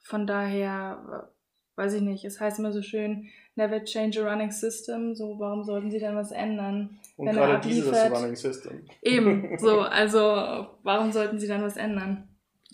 Von 0.00 0.26
daher 0.26 1.30
weiß 1.78 1.94
ich 1.94 2.02
nicht. 2.02 2.24
Es 2.24 2.40
heißt 2.40 2.58
immer 2.58 2.72
so 2.72 2.82
schön, 2.82 3.28
never 3.54 3.82
change 3.84 4.20
a 4.20 4.30
running 4.30 4.50
system. 4.50 5.14
So, 5.14 5.38
warum 5.38 5.64
sollten 5.64 5.90
sie 5.90 6.00
dann 6.00 6.16
was 6.16 6.32
ändern? 6.32 6.98
Und 7.16 7.28
wenn 7.28 7.36
gerade 7.36 7.54
er 7.54 7.60
dieses 7.60 8.10
Running 8.10 8.36
System. 8.36 8.84
Eben, 9.00 9.58
so, 9.58 9.80
also 9.82 10.18
warum 10.82 11.12
sollten 11.12 11.38
sie 11.38 11.48
dann 11.48 11.62
was 11.62 11.76
ändern? 11.76 12.27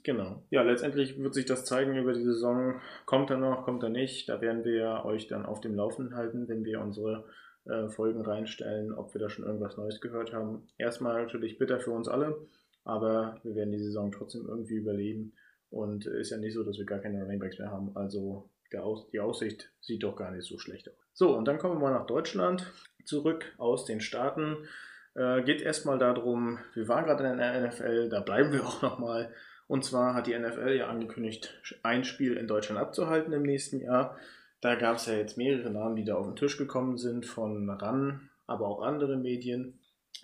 Genau. 0.05 0.43
Ja, 0.51 0.63
letztendlich 0.63 1.19
wird 1.19 1.33
sich 1.33 1.47
das 1.47 1.65
zeigen 1.65 1.97
über 1.97 2.13
die 2.13 2.23
Saison. 2.23 2.81
Kommt 3.07 3.31
er 3.31 3.39
noch, 3.39 3.65
kommt 3.65 3.83
er 3.83 3.89
nicht? 3.89 4.29
Da 4.29 4.43
werden 4.43 4.63
wir 4.63 5.03
euch 5.07 5.29
dann 5.29 5.47
auf 5.47 5.63
dem 5.63 5.75
Laufenden 5.75 6.15
halten, 6.15 6.47
wenn 6.47 6.63
wir 6.65 6.83
unsere 6.83 7.25
äh, 7.65 7.89
Folgen 7.89 8.21
reinstellen, 8.21 8.93
ob 8.93 9.15
wir 9.15 9.21
da 9.23 9.31
schon 9.31 9.47
irgendwas 9.47 9.79
Neues 9.79 10.03
gehört 10.03 10.35
haben. 10.35 10.69
Erstmal 10.77 11.23
natürlich 11.23 11.59
bitter 11.59 11.81
für 11.81 11.93
uns 11.93 12.07
alle, 12.07 12.37
aber 12.85 13.41
wir 13.45 13.55
werden 13.55 13.73
die 13.73 13.79
Saison 13.79 14.13
trotzdem 14.13 14.47
irgendwie 14.47 14.77
überleben. 14.77 15.33
Und 15.71 16.05
ist 16.05 16.31
ja 16.31 16.37
nicht 16.37 16.53
so, 16.53 16.63
dass 16.63 16.77
wir 16.77 16.85
gar 16.85 16.99
keine 16.99 17.23
Running 17.23 17.41
Backs 17.41 17.59
mehr 17.59 17.71
haben. 17.71 17.97
Also 17.97 18.51
Aus 18.79 19.09
die 19.11 19.21
Aussicht 19.21 19.73
sieht 19.81 20.03
doch 20.03 20.17
gar 20.17 20.33
nicht 20.33 20.47
so 20.47 20.59
schlecht 20.59 20.89
aus. 20.89 20.97
So, 21.15 21.35
und 21.35 21.49
dann 21.49 21.59
kommen 21.59 21.77
wir 21.77 21.81
mal 21.81 21.99
nach 21.99 22.07
Deutschland 22.07 22.71
zurück 23.07 23.55
aus 23.57 23.87
den 23.87 24.01
Staaten. 24.03 24.69
Äh, 25.15 25.43
geht 25.45 25.63
erstmal 25.63 25.99
darum, 25.99 26.59
wir 26.75 26.89
waren 26.89 27.07
gerade 27.07 27.27
in 27.27 27.39
der 27.39 27.69
NFL, 27.69 28.11
da 28.11 28.21
bleiben 28.21 28.53
wir 28.53 28.67
auch 28.67 28.83
nochmal. 28.83 29.33
Und 29.67 29.85
zwar 29.85 30.15
hat 30.15 30.27
die 30.27 30.39
NFL 30.39 30.77
ja 30.77 30.89
angekündigt, 30.89 31.55
ein 31.83 32.05
Spiel 32.05 32.37
in 32.37 32.47
Deutschland 32.47 32.81
abzuhalten 32.81 33.33
im 33.33 33.43
nächsten 33.43 33.81
Jahr. 33.81 34.17
Da 34.61 34.75
gab 34.75 34.97
es 34.97 35.07
ja 35.07 35.15
jetzt 35.15 35.37
mehrere 35.37 35.71
Namen, 35.71 35.97
die 35.97 36.05
da 36.05 36.15
auf 36.15 36.27
den 36.27 36.37
Tisch 36.37 36.57
gekommen 36.57 36.99
sind, 36.99 37.27
von 37.27 37.69
RAN, 37.71 38.29
aber 38.47 38.67
auch 38.67 38.83
andere 38.83 39.17
Medien. 39.17 39.79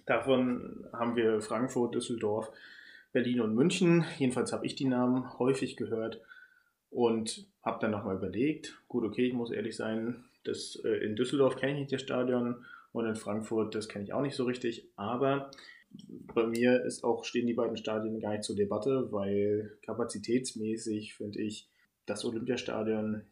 Davon 0.07 0.87
haben 0.93 1.17
wir 1.17 1.41
Frankfurt, 1.41 1.95
Düsseldorf, 1.95 2.51
Berlin 3.13 3.41
und 3.41 3.55
München. 3.55 4.05
Jedenfalls 4.19 4.53
habe 4.53 4.67
ich 4.67 4.77
die 4.77 4.87
Namen 4.87 5.39
häufig 5.39 5.77
gehört 5.77 6.21
und 6.91 7.47
habe 7.63 7.79
dann 7.81 7.91
nochmal 7.91 8.17
überlegt, 8.17 8.79
gut, 8.89 9.05
okay, 9.05 9.27
ich 9.27 9.35
muss 9.35 9.51
ehrlich 9.51 9.77
sein, 9.77 10.25
das, 10.45 10.77
äh, 10.85 11.05
in 11.05 11.17
Düsseldorf 11.17 11.57
kenne 11.57 11.73
ich 11.73 11.79
nicht 11.79 11.93
das 11.93 12.03
Stadion 12.03 12.65
und 12.93 13.07
in 13.07 13.17
Frankfurt, 13.17 13.75
das 13.75 13.89
kenne 13.89 14.05
ich 14.05 14.13
auch 14.13 14.23
nicht 14.23 14.35
so 14.35 14.45
richtig, 14.45 14.89
aber 14.97 15.51
bei 15.91 16.47
mir 16.47 16.85
ist 16.85 17.05
auch, 17.05 17.25
stehen 17.25 17.47
die 17.47 17.55
beiden 17.55 17.77
Stadien 17.77 18.21
gar 18.21 18.33
nicht 18.33 18.45
zur 18.45 18.57
Debatte, 18.57 19.11
weil 19.13 19.79
kapazitätsmäßig 19.83 21.15
finde 21.15 21.41
ich, 21.41 21.69
das 22.07 22.25
Olympiastadion 22.25 23.23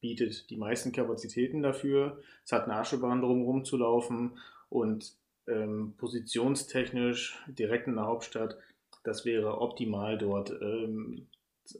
bietet 0.00 0.50
die 0.50 0.56
meisten 0.56 0.92
Kapazitäten 0.92 1.62
dafür. 1.62 2.20
Es 2.44 2.52
hat 2.52 2.64
eine 2.64 2.76
Aschebahn 2.76 3.20
drumherum 3.20 3.64
zu 3.64 3.76
laufen 3.76 4.38
und 4.68 5.16
ähm, 5.48 5.94
positionstechnisch 5.96 7.38
direkt 7.48 7.86
in 7.86 7.96
der 7.96 8.06
Hauptstadt, 8.06 8.58
das 9.04 9.24
wäre 9.24 9.60
optimal 9.60 10.18
dort 10.18 10.50
ähm, 10.60 11.28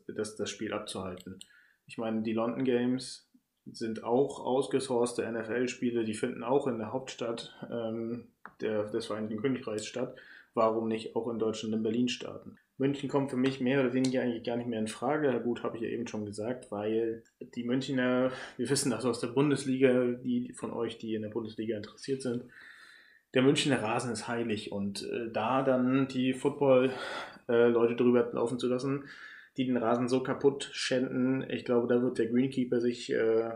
das, 0.06 0.36
das 0.36 0.50
Spiel 0.50 0.72
abzuhalten. 0.72 1.38
Ich 1.86 1.98
meine, 1.98 2.22
die 2.22 2.32
London 2.32 2.64
Games 2.64 3.28
sind 3.66 4.04
auch 4.04 4.40
ausgesourcete 4.40 5.30
NFL-Spiele, 5.30 6.04
die 6.04 6.14
finden 6.14 6.44
auch 6.44 6.66
in 6.66 6.78
der 6.78 6.92
Hauptstadt 6.92 7.54
ähm, 7.70 8.28
der, 8.60 8.84
des 8.84 9.06
Vereinigten 9.06 9.40
Königreichs 9.40 9.86
statt. 9.86 10.16
Warum 10.54 10.88
nicht 10.88 11.16
auch 11.16 11.28
in 11.28 11.38
Deutschland 11.38 11.74
in 11.74 11.82
Berlin 11.82 12.08
starten? 12.08 12.56
München 12.78 13.08
kommt 13.08 13.30
für 13.30 13.36
mich 13.36 13.60
mehr 13.60 13.80
oder 13.80 13.94
weniger 13.94 14.22
eigentlich 14.22 14.44
gar 14.44 14.56
nicht 14.56 14.68
mehr 14.68 14.78
in 14.78 14.88
Frage. 14.88 15.40
Gut, 15.42 15.62
habe 15.62 15.76
ich 15.76 15.82
ja 15.82 15.88
eben 15.88 16.06
schon 16.06 16.26
gesagt, 16.26 16.70
weil 16.70 17.22
die 17.40 17.64
Münchner, 17.64 18.30
wir 18.56 18.70
wissen 18.70 18.90
das 18.90 19.04
aus 19.04 19.20
der 19.20 19.28
Bundesliga, 19.28 20.12
die 20.22 20.52
von 20.54 20.72
euch, 20.72 20.98
die 20.98 21.14
in 21.14 21.22
der 21.22 21.30
Bundesliga 21.30 21.76
interessiert 21.76 22.22
sind, 22.22 22.44
der 23.34 23.42
Münchner 23.42 23.82
Rasen 23.82 24.12
ist 24.12 24.28
heilig 24.28 24.72
und 24.72 25.02
äh, 25.02 25.30
da 25.30 25.62
dann 25.62 26.08
die 26.08 26.32
Football-Leute 26.32 27.92
äh, 27.92 27.96
drüber 27.96 28.30
laufen 28.32 28.58
zu 28.58 28.68
lassen, 28.68 29.04
die 29.56 29.66
den 29.66 29.76
Rasen 29.76 30.08
so 30.08 30.22
kaputt 30.22 30.70
schänden. 30.72 31.44
Ich 31.50 31.64
glaube, 31.64 31.86
da 31.86 32.00
wird 32.02 32.18
der 32.18 32.28
Greenkeeper 32.28 32.80
sich 32.80 33.12
äh, 33.12 33.50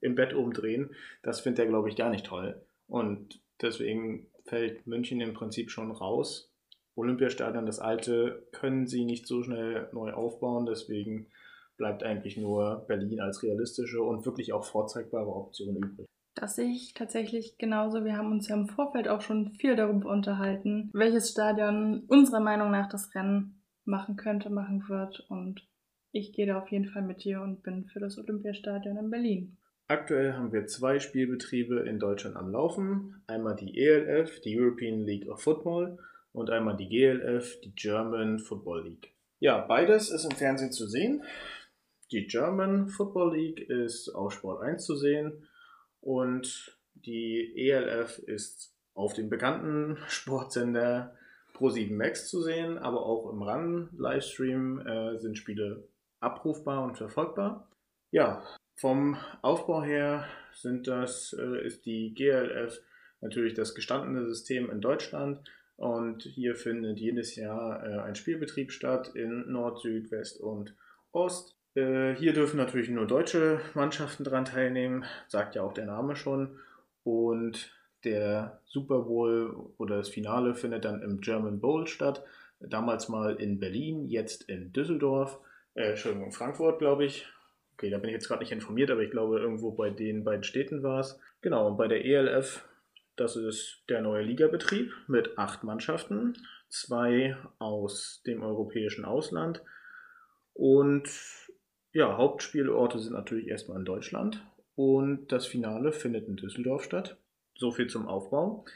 im 0.00 0.14
Bett 0.14 0.32
umdrehen. 0.32 0.94
Das 1.22 1.40
findet 1.40 1.60
er, 1.60 1.66
glaube 1.66 1.88
ich, 1.88 1.96
gar 1.96 2.10
nicht 2.10 2.26
toll. 2.26 2.62
Und 2.88 3.40
deswegen 3.62 4.26
fällt 4.44 4.86
München 4.86 5.20
im 5.20 5.34
Prinzip 5.34 5.70
schon 5.70 5.90
raus. 5.90 6.52
Olympiastadion, 6.96 7.66
das 7.66 7.78
alte, 7.78 8.46
können 8.52 8.86
sie 8.86 9.04
nicht 9.04 9.26
so 9.26 9.42
schnell 9.42 9.88
neu 9.92 10.12
aufbauen. 10.12 10.66
Deswegen 10.66 11.28
bleibt 11.76 12.02
eigentlich 12.02 12.36
nur 12.36 12.84
Berlin 12.88 13.20
als 13.20 13.42
realistische 13.42 14.02
und 14.02 14.26
wirklich 14.26 14.52
auch 14.52 14.64
vorzeigbare 14.64 15.34
Option 15.34 15.76
übrig. 15.76 16.06
Das 16.34 16.56
sehe 16.56 16.70
ich 16.70 16.94
tatsächlich 16.94 17.58
genauso. 17.58 18.04
Wir 18.04 18.16
haben 18.16 18.30
uns 18.30 18.48
ja 18.48 18.56
im 18.56 18.68
Vorfeld 18.68 19.08
auch 19.08 19.20
schon 19.20 19.52
viel 19.52 19.76
darüber 19.76 20.10
unterhalten, 20.10 20.90
welches 20.92 21.30
Stadion 21.30 22.04
unserer 22.06 22.40
Meinung 22.40 22.70
nach 22.70 22.88
das 22.88 23.14
Rennen 23.14 23.62
machen 23.84 24.16
könnte, 24.16 24.50
machen 24.50 24.88
wird. 24.88 25.20
Und 25.28 25.66
ich 26.12 26.32
gehe 26.32 26.46
da 26.46 26.58
auf 26.58 26.70
jeden 26.70 26.90
Fall 26.90 27.02
mit 27.02 27.24
dir 27.24 27.40
und 27.40 27.62
bin 27.62 27.86
für 27.86 28.00
das 28.00 28.18
Olympiastadion 28.18 28.96
in 28.96 29.10
Berlin. 29.10 29.56
Aktuell 29.90 30.34
haben 30.34 30.52
wir 30.52 30.68
zwei 30.68 31.00
Spielbetriebe 31.00 31.80
in 31.80 31.98
Deutschland 31.98 32.36
am 32.36 32.52
Laufen. 32.52 33.24
Einmal 33.26 33.56
die 33.56 33.76
ELF, 33.76 34.40
die 34.40 34.56
European 34.56 35.00
League 35.00 35.28
of 35.28 35.42
Football, 35.42 35.98
und 36.30 36.48
einmal 36.48 36.76
die 36.76 36.88
GLF, 36.88 37.60
die 37.62 37.74
German 37.74 38.38
Football 38.38 38.84
League. 38.84 39.12
Ja, 39.40 39.58
beides 39.58 40.10
ist 40.10 40.24
im 40.26 40.36
Fernsehen 40.36 40.70
zu 40.70 40.86
sehen. 40.86 41.24
Die 42.12 42.28
German 42.28 42.86
Football 42.86 43.34
League 43.36 43.68
ist 43.68 44.10
auf 44.10 44.32
Sport 44.32 44.62
1 44.62 44.84
zu 44.84 44.94
sehen 44.94 45.48
und 46.00 46.78
die 46.94 47.52
ELF 47.56 48.20
ist 48.20 48.72
auf 48.94 49.14
dem 49.14 49.28
bekannten 49.28 49.98
Sportsender 50.06 51.16
Pro7 51.54 51.96
Max 51.96 52.28
zu 52.28 52.42
sehen, 52.42 52.78
aber 52.78 53.04
auch 53.04 53.28
im 53.32 53.42
RAN-Livestream 53.42 54.86
äh, 54.86 55.18
sind 55.18 55.36
Spiele 55.36 55.88
abrufbar 56.20 56.84
und 56.84 56.96
verfolgbar. 56.96 57.68
Ja, 58.12 58.44
vom 58.80 59.18
Aufbau 59.42 59.82
her 59.82 60.26
sind 60.54 60.88
das, 60.88 61.34
äh, 61.38 61.66
ist 61.66 61.84
die 61.84 62.14
GLF 62.14 62.80
natürlich 63.20 63.54
das 63.54 63.74
gestandene 63.74 64.26
System 64.26 64.70
in 64.70 64.80
Deutschland 64.80 65.40
und 65.76 66.22
hier 66.22 66.56
findet 66.56 66.98
jedes 66.98 67.36
Jahr 67.36 67.86
äh, 67.86 68.00
ein 68.00 68.14
Spielbetrieb 68.14 68.72
statt 68.72 69.12
in 69.14 69.50
Nord, 69.52 69.80
Süd, 69.80 70.10
West 70.10 70.40
und 70.40 70.74
Ost. 71.12 71.56
Äh, 71.74 72.14
hier 72.14 72.32
dürfen 72.32 72.56
natürlich 72.56 72.88
nur 72.88 73.06
deutsche 73.06 73.60
Mannschaften 73.74 74.24
daran 74.24 74.46
teilnehmen, 74.46 75.04
sagt 75.28 75.54
ja 75.54 75.62
auch 75.62 75.74
der 75.74 75.86
Name 75.86 76.16
schon. 76.16 76.58
Und 77.02 77.72
der 78.04 78.60
Super 78.64 79.00
Bowl 79.00 79.72
oder 79.76 79.96
das 79.96 80.08
Finale 80.08 80.54
findet 80.54 80.84
dann 80.84 81.02
im 81.02 81.20
German 81.20 81.60
Bowl 81.60 81.86
statt. 81.86 82.24
Damals 82.60 83.08
mal 83.08 83.36
in 83.36 83.58
Berlin, 83.58 84.06
jetzt 84.06 84.48
in 84.48 84.72
Düsseldorf, 84.72 85.38
äh, 85.74 85.90
Entschuldigung, 85.90 86.32
Frankfurt, 86.32 86.78
glaube 86.78 87.04
ich. 87.04 87.26
Okay, 87.80 87.88
da 87.88 87.96
bin 87.96 88.10
ich 88.10 88.14
jetzt 88.14 88.28
gerade 88.28 88.42
nicht 88.42 88.52
informiert, 88.52 88.90
aber 88.90 89.00
ich 89.00 89.10
glaube, 89.10 89.38
irgendwo 89.38 89.70
bei 89.70 89.88
den 89.88 90.22
beiden 90.22 90.44
Städten 90.44 90.82
war 90.82 91.00
es. 91.00 91.18
Genau, 91.40 91.66
und 91.66 91.78
bei 91.78 91.88
der 91.88 92.04
ELF, 92.04 92.68
das 93.16 93.36
ist 93.36 93.84
der 93.88 94.02
neue 94.02 94.22
Ligabetrieb 94.22 94.92
mit 95.06 95.38
acht 95.38 95.64
Mannschaften, 95.64 96.36
zwei 96.68 97.38
aus 97.58 98.22
dem 98.26 98.42
europäischen 98.42 99.06
Ausland. 99.06 99.62
Und 100.52 101.08
ja, 101.94 102.18
Hauptspielorte 102.18 102.98
sind 102.98 103.14
natürlich 103.14 103.48
erstmal 103.48 103.78
in 103.78 103.86
Deutschland. 103.86 104.44
Und 104.74 105.32
das 105.32 105.46
Finale 105.46 105.92
findet 105.92 106.28
in 106.28 106.36
Düsseldorf 106.36 106.84
statt. 106.84 107.16
So 107.54 107.70
viel 107.70 107.86
zum 107.86 108.06
Aufbau. 108.06 108.66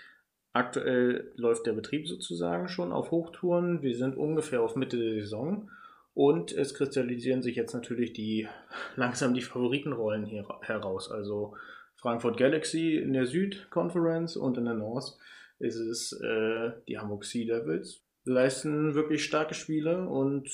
Aktuell 0.55 1.31
läuft 1.37 1.67
der 1.67 1.75
Betrieb 1.75 2.09
sozusagen 2.09 2.69
schon 2.69 2.91
auf 2.91 3.11
Hochtouren. 3.11 3.83
Wir 3.83 3.99
sind 3.99 4.17
ungefähr 4.17 4.63
auf 4.63 4.77
Mitte 4.77 4.97
der 4.97 5.21
Saison. 5.21 5.69
Und 6.15 6.53
es 6.53 6.75
kristallisieren 6.75 7.43
sich 7.43 7.57
jetzt 7.57 7.75
natürlich 7.75 8.13
die 8.13 8.49
langsam 8.97 9.35
die 9.35 9.43
Favoritenrollen 9.43 10.25
hier 10.25 10.47
heraus. 10.63 11.11
Also 11.11 11.57
Frankfurt 11.97 12.37
Galaxy 12.37 12.97
in 12.97 13.13
der 13.13 13.27
Süd 13.27 13.69
Conference 13.71 14.37
und 14.37 14.57
in 14.57 14.65
der 14.65 14.75
North 14.75 15.17
ist 15.59 15.77
es 15.77 16.13
äh, 16.13 16.73
die 16.89 16.99
Hamburg 16.99 17.25
Sea 17.25 17.47
Devils. 17.47 18.03
Leisten 18.25 18.95
wirklich 18.95 19.25
starke 19.25 19.55
Spiele 19.55 20.09
und 20.09 20.49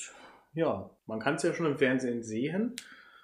ja, 0.53 0.89
man 1.05 1.19
kann 1.19 1.35
es 1.35 1.43
ja 1.43 1.53
schon 1.53 1.65
im 1.65 1.77
Fernsehen 1.77 2.23
sehen. 2.23 2.75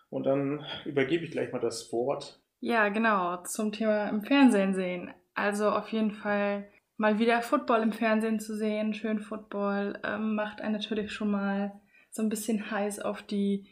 Und 0.09 0.25
dann 0.25 0.63
übergebe 0.85 1.25
ich 1.25 1.31
gleich 1.31 1.51
mal 1.51 1.59
das 1.59 1.91
Wort. 1.91 2.39
Ja, 2.59 2.87
genau, 2.89 3.43
zum 3.43 3.71
Thema 3.71 4.07
im 4.07 4.23
Fernsehen 4.23 4.73
sehen. 4.73 5.13
Also 5.33 5.69
auf 5.69 5.89
jeden 5.89 6.11
Fall 6.11 6.69
mal 6.95 7.19
wieder 7.19 7.41
Football 7.41 7.83
im 7.83 7.91
Fernsehen 7.91 8.39
zu 8.39 8.55
sehen, 8.55 8.93
schön 8.93 9.19
Football, 9.19 9.99
ähm, 10.03 10.35
macht 10.35 10.61
einen 10.61 10.73
natürlich 10.73 11.11
schon 11.11 11.29
mal 11.29 11.79
so 12.11 12.21
ein 12.21 12.29
bisschen 12.29 12.71
heiß 12.71 12.99
auf 12.99 13.21
die 13.21 13.67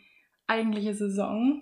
eigentliche 0.47 0.93
Saison 0.93 1.61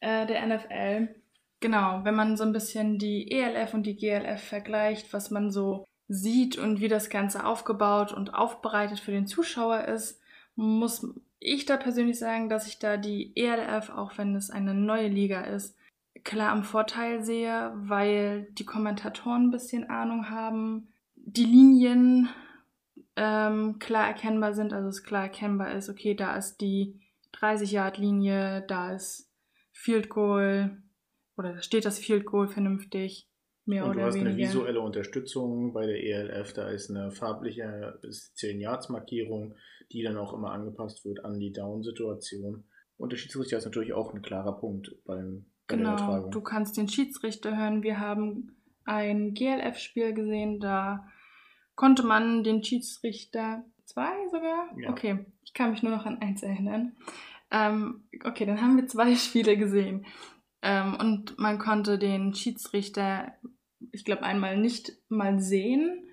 äh, 0.00 0.26
der 0.26 0.46
NFL. 0.46 1.14
Genau, 1.60 2.00
wenn 2.04 2.14
man 2.14 2.36
so 2.36 2.44
ein 2.44 2.52
bisschen 2.52 2.98
die 2.98 3.30
ELF 3.30 3.74
und 3.74 3.84
die 3.84 3.96
GLF 3.96 4.42
vergleicht, 4.42 5.12
was 5.12 5.30
man 5.30 5.50
so 5.50 5.84
sieht 6.08 6.58
und 6.58 6.80
wie 6.80 6.88
das 6.88 7.08
Ganze 7.08 7.46
aufgebaut 7.46 8.12
und 8.12 8.34
aufbereitet 8.34 9.00
für 9.00 9.12
den 9.12 9.26
Zuschauer 9.26 9.84
ist, 9.84 10.20
muss 10.56 11.06
ich 11.38 11.66
da 11.66 11.76
persönlich 11.76 12.18
sagen, 12.18 12.48
dass 12.48 12.66
ich 12.66 12.78
da 12.78 12.96
die 12.96 13.32
ELF, 13.36 13.90
auch 13.90 14.18
wenn 14.18 14.34
es 14.34 14.50
eine 14.50 14.74
neue 14.74 15.08
Liga 15.08 15.42
ist, 15.42 15.76
klar 16.22 16.50
am 16.50 16.64
Vorteil 16.64 17.22
sehe, 17.22 17.72
weil 17.74 18.48
die 18.52 18.64
Kommentatoren 18.64 19.46
ein 19.46 19.50
bisschen 19.50 19.88
Ahnung 19.90 20.30
haben, 20.30 20.88
die 21.16 21.44
Linien 21.44 22.28
ähm, 23.16 23.78
klar 23.78 24.08
erkennbar 24.08 24.54
sind, 24.54 24.72
also 24.72 24.88
es 24.88 25.02
klar 25.02 25.24
erkennbar 25.24 25.72
ist, 25.74 25.88
okay, 25.88 26.14
da 26.14 26.36
ist 26.36 26.58
die 26.58 27.00
30-Yard-Linie, 27.34 28.64
da 28.66 28.94
ist 28.94 29.30
Field 29.72 30.08
Goal 30.08 30.82
oder 31.36 31.54
da 31.54 31.62
steht 31.62 31.84
das 31.84 31.98
Field 31.98 32.24
Goal 32.26 32.48
vernünftig. 32.48 33.28
Mehr 33.66 33.86
und 33.86 33.96
du 33.96 34.02
hast 34.02 34.14
weniger. 34.14 34.30
eine 34.30 34.38
visuelle 34.38 34.80
Unterstützung 34.80 35.72
bei 35.72 35.86
der 35.86 36.02
ELF, 36.02 36.52
da 36.52 36.68
ist 36.68 36.90
eine 36.90 37.10
farbliche 37.10 37.98
bis 38.02 38.34
10 38.34 38.60
Yards 38.60 38.90
Markierung, 38.90 39.54
die 39.90 40.02
dann 40.02 40.18
auch 40.18 40.34
immer 40.34 40.52
angepasst 40.52 41.04
wird 41.06 41.24
an 41.24 41.38
die 41.38 41.52
Down-Situation. 41.52 42.64
Und 42.98 43.12
der 43.12 43.16
Schiedsrichter 43.16 43.56
ist 43.56 43.64
natürlich 43.64 43.94
auch 43.94 44.12
ein 44.12 44.20
klarer 44.20 44.58
Punkt 44.58 44.94
beim 45.06 45.46
bei 45.66 45.76
Genau, 45.76 46.28
du 46.28 46.42
kannst 46.42 46.76
den 46.76 46.88
Schiedsrichter 46.88 47.56
hören. 47.56 47.82
Wir 47.82 47.98
haben 47.98 48.54
ein 48.84 49.32
GLF-Spiel 49.32 50.12
gesehen, 50.12 50.60
da 50.60 51.06
konnte 51.76 52.04
man 52.04 52.44
den 52.44 52.62
Schiedsrichter, 52.62 53.64
zwei 53.84 54.12
sogar? 54.30 54.68
Ja. 54.78 54.90
Okay, 54.90 55.26
ich 55.44 55.54
kann 55.54 55.70
mich 55.70 55.82
nur 55.82 55.92
noch 55.92 56.06
an 56.06 56.20
eins 56.20 56.42
erinnern. 56.42 56.96
Ähm, 57.50 58.04
okay, 58.24 58.46
dann 58.46 58.60
haben 58.60 58.76
wir 58.76 58.86
zwei 58.86 59.14
Spiele 59.16 59.56
gesehen. 59.56 60.06
Ähm, 60.62 60.96
und 60.98 61.38
man 61.38 61.58
konnte 61.58 61.98
den 61.98 62.34
Schiedsrichter, 62.34 63.32
ich 63.92 64.04
glaube, 64.04 64.22
einmal 64.22 64.56
nicht 64.56 64.92
mal 65.08 65.38
sehen, 65.40 66.08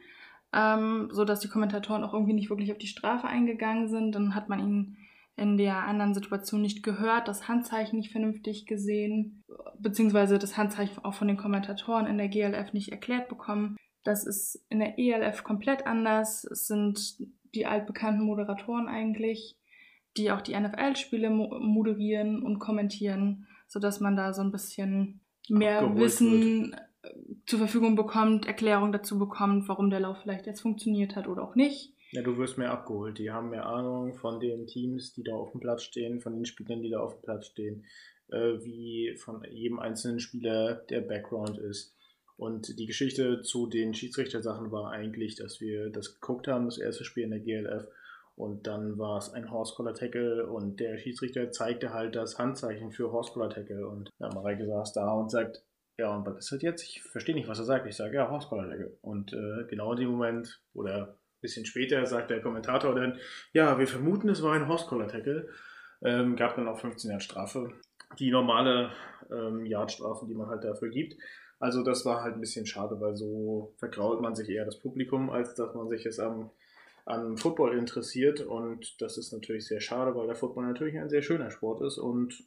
ähm, 0.53 1.10
so 1.12 1.24
dass 1.24 1.39
die 1.39 1.48
Kommentatoren 1.48 2.03
auch 2.03 2.13
irgendwie 2.13 2.34
nicht 2.34 2.50
wirklich 2.50 2.72
auf 2.72 2.77
die 2.77 2.88
Strafe 2.88 3.27
eingegangen 3.27 3.88
sind. 3.88 4.13
Dann 4.13 4.36
hat 4.36 4.50
man 4.50 4.60
ihn 4.60 4.98
in 5.38 5.58
der 5.58 5.86
anderen 5.88 6.13
Situation 6.13 6.62
nicht 6.62 6.84
gehört, 6.84 7.27
das 7.27 7.48
Handzeichen 7.48 7.98
nicht 7.98 8.12
vernünftig 8.12 8.65
gesehen, 8.68 9.41
beziehungsweise 9.80 10.38
das 10.38 10.58
Handzeichen 10.58 11.03
auch 11.03 11.13
von 11.13 11.27
den 11.27 11.38
Kommentatoren 11.38 12.06
in 12.06 12.18
der 12.18 12.27
GLF 12.27 12.74
nicht 12.74 12.91
erklärt 12.91 13.30
bekommen. 13.30 13.77
Das 14.03 14.25
ist 14.25 14.63
in 14.70 14.79
der 14.79 14.98
ELF 14.98 15.43
komplett 15.43 15.86
anders. 15.86 16.43
Es 16.43 16.67
sind 16.67 17.17
die 17.53 17.65
altbekannten 17.65 18.25
Moderatoren 18.25 18.88
eigentlich, 18.88 19.58
die 20.17 20.31
auch 20.31 20.41
die 20.41 20.60
NFL-Spiele 20.60 21.29
moderieren 21.29 22.43
und 22.43 22.60
kommentieren, 22.60 23.48
sodass 23.67 24.00
man 24.00 24.15
da 24.15 24.34
so 24.34 24.41
ein 24.41 24.51
bisschen 24.51 25.22
mehr 25.50 25.96
Wissen 25.96 26.72
wird. 26.72 27.46
zur 27.46 27.60
Verfügung 27.60 27.96
bekommt, 27.96 28.48
Erklärung 28.48 28.91
dazu 28.91 29.20
bekommt, 29.20 29.67
warum 29.67 29.89
der 29.89 30.00
Lauf 30.00 30.17
vielleicht 30.22 30.48
jetzt 30.48 30.62
funktioniert 30.62 31.15
hat 31.15 31.27
oder 31.27 31.43
auch 31.43 31.55
nicht. 31.55 31.93
Ja, 32.12 32.22
du 32.22 32.38
wirst 32.38 32.58
mehr 32.58 32.72
abgeholt. 32.72 33.17
Die 33.20 33.31
haben 33.31 33.50
mehr 33.50 33.65
Ahnung 33.65 34.13
von 34.13 34.39
den 34.41 34.67
Teams, 34.67 35.13
die 35.13 35.24
da 35.24 35.34
auf 35.34 35.51
dem 35.51 35.62
Platz 35.62 35.84
stehen, 35.84 36.20
von 36.20 36.34
den 36.34 36.46
Spielern, 36.46 36.81
die 36.81 36.89
da 36.89 37.00
auf 37.00 37.15
dem 37.15 37.22
Platz 37.22 37.48
stehen, 37.48 37.86
äh, 38.29 38.63
wie 38.63 39.15
von 39.17 39.43
jedem 39.50 39.79
einzelnen 39.79 40.20
Spieler 40.20 40.75
der 40.89 41.01
Background 41.01 41.58
ist. 41.58 41.96
Und 42.41 42.79
die 42.79 42.88
Geschichte 42.88 43.43
zu 43.43 43.67
den 43.67 43.93
Schiedsrichtersachen 43.93 44.71
war 44.71 44.89
eigentlich, 44.89 45.36
dass 45.36 45.62
wir 45.62 45.91
das 45.91 46.19
geguckt 46.19 46.48
haben, 46.48 46.65
das 46.65 46.79
erste 46.79 47.05
Spiel 47.05 47.25
in 47.25 47.29
der 47.29 47.39
GLF. 47.39 47.88
Und 48.36 48.65
dann 48.65 48.98
war 48.98 49.19
es 49.19 49.31
ein 49.31 49.51
Horse 49.51 49.75
Collar 49.75 49.93
Tackle 49.93 50.48
und 50.48 50.79
der 50.79 50.98
Schiedsrichter 50.98 51.51
zeigte 51.51 51.93
halt 51.93 52.15
das 52.15 52.39
Handzeichen 52.39 52.91
für 52.91 53.12
Horse 53.12 53.31
Collar 53.31 53.51
Tackle. 53.51 53.88
Und 53.88 54.10
ja, 54.17 54.33
Mareike 54.33 54.65
saß 54.65 54.93
da 54.93 55.12
und 55.12 55.29
sagt, 55.29 55.63
ja, 56.00 56.15
und 56.15 56.25
was 56.25 56.39
ist 56.39 56.51
das 56.51 56.62
jetzt? 56.63 56.83
Ich 56.83 57.03
verstehe 57.03 57.36
nicht, 57.36 57.48
was 57.48 57.60
er 57.60 57.65
sagt. 57.65 57.86
Ich 57.86 57.95
sage, 57.95 58.15
ja, 58.15 58.31
Horse 58.31 58.48
Collar 58.48 58.67
Tackle. 58.67 58.98
Und 59.01 59.33
äh, 59.33 59.65
genau 59.69 59.91
in 59.91 60.00
dem 60.00 60.10
Moment, 60.10 60.63
oder 60.74 61.19
bisschen 61.41 61.67
später 61.67 62.03
sagt 62.07 62.31
der 62.31 62.41
Kommentator 62.41 62.95
dann, 62.95 63.19
ja, 63.53 63.77
wir 63.77 63.88
vermuten, 63.88 64.29
es 64.29 64.41
war 64.41 64.53
ein 64.53 64.67
Horse-Collar-Tackle. 64.67 65.50
Ähm, 66.03 66.36
gab 66.36 66.55
dann 66.55 66.67
auch 66.67 66.79
15 66.79 67.12
Jahre 67.12 67.21
Strafe. 67.21 67.74
Die 68.17 68.31
normale 68.31 68.91
ähm, 69.31 69.65
Yardstrafe, 69.65 70.25
die 70.27 70.33
man 70.33 70.48
halt 70.48 70.63
dafür 70.63 70.89
gibt. 70.89 71.15
Also 71.62 71.84
das 71.84 72.06
war 72.06 72.24
halt 72.24 72.34
ein 72.34 72.41
bisschen 72.41 72.65
schade, 72.65 73.00
weil 73.00 73.15
so 73.15 73.72
vergrault 73.77 74.20
man 74.20 74.36
sich 74.36 74.50
eher 74.50 74.65
das 74.65 74.80
Publikum, 74.80 75.30
als 75.30 75.53
dass 75.53 75.75
man 75.75 75.88
sich 75.89 76.08
es 76.08 76.20
am 76.20 76.50
an 77.06 77.38
Football 77.38 77.77
interessiert 77.77 78.41
und 78.41 79.01
das 79.01 79.18
ist 79.18 79.32
natürlich 79.32 79.68
sehr 79.68 79.82
schade, 79.82 80.15
weil 80.15 80.27
der 80.27 80.36
Football 80.36 80.65
natürlich 80.65 80.98
ein 80.98 81.10
sehr 81.10 81.22
schöner 81.22 81.51
Sport 81.51 81.82
ist 81.82 81.98
und 81.98 82.44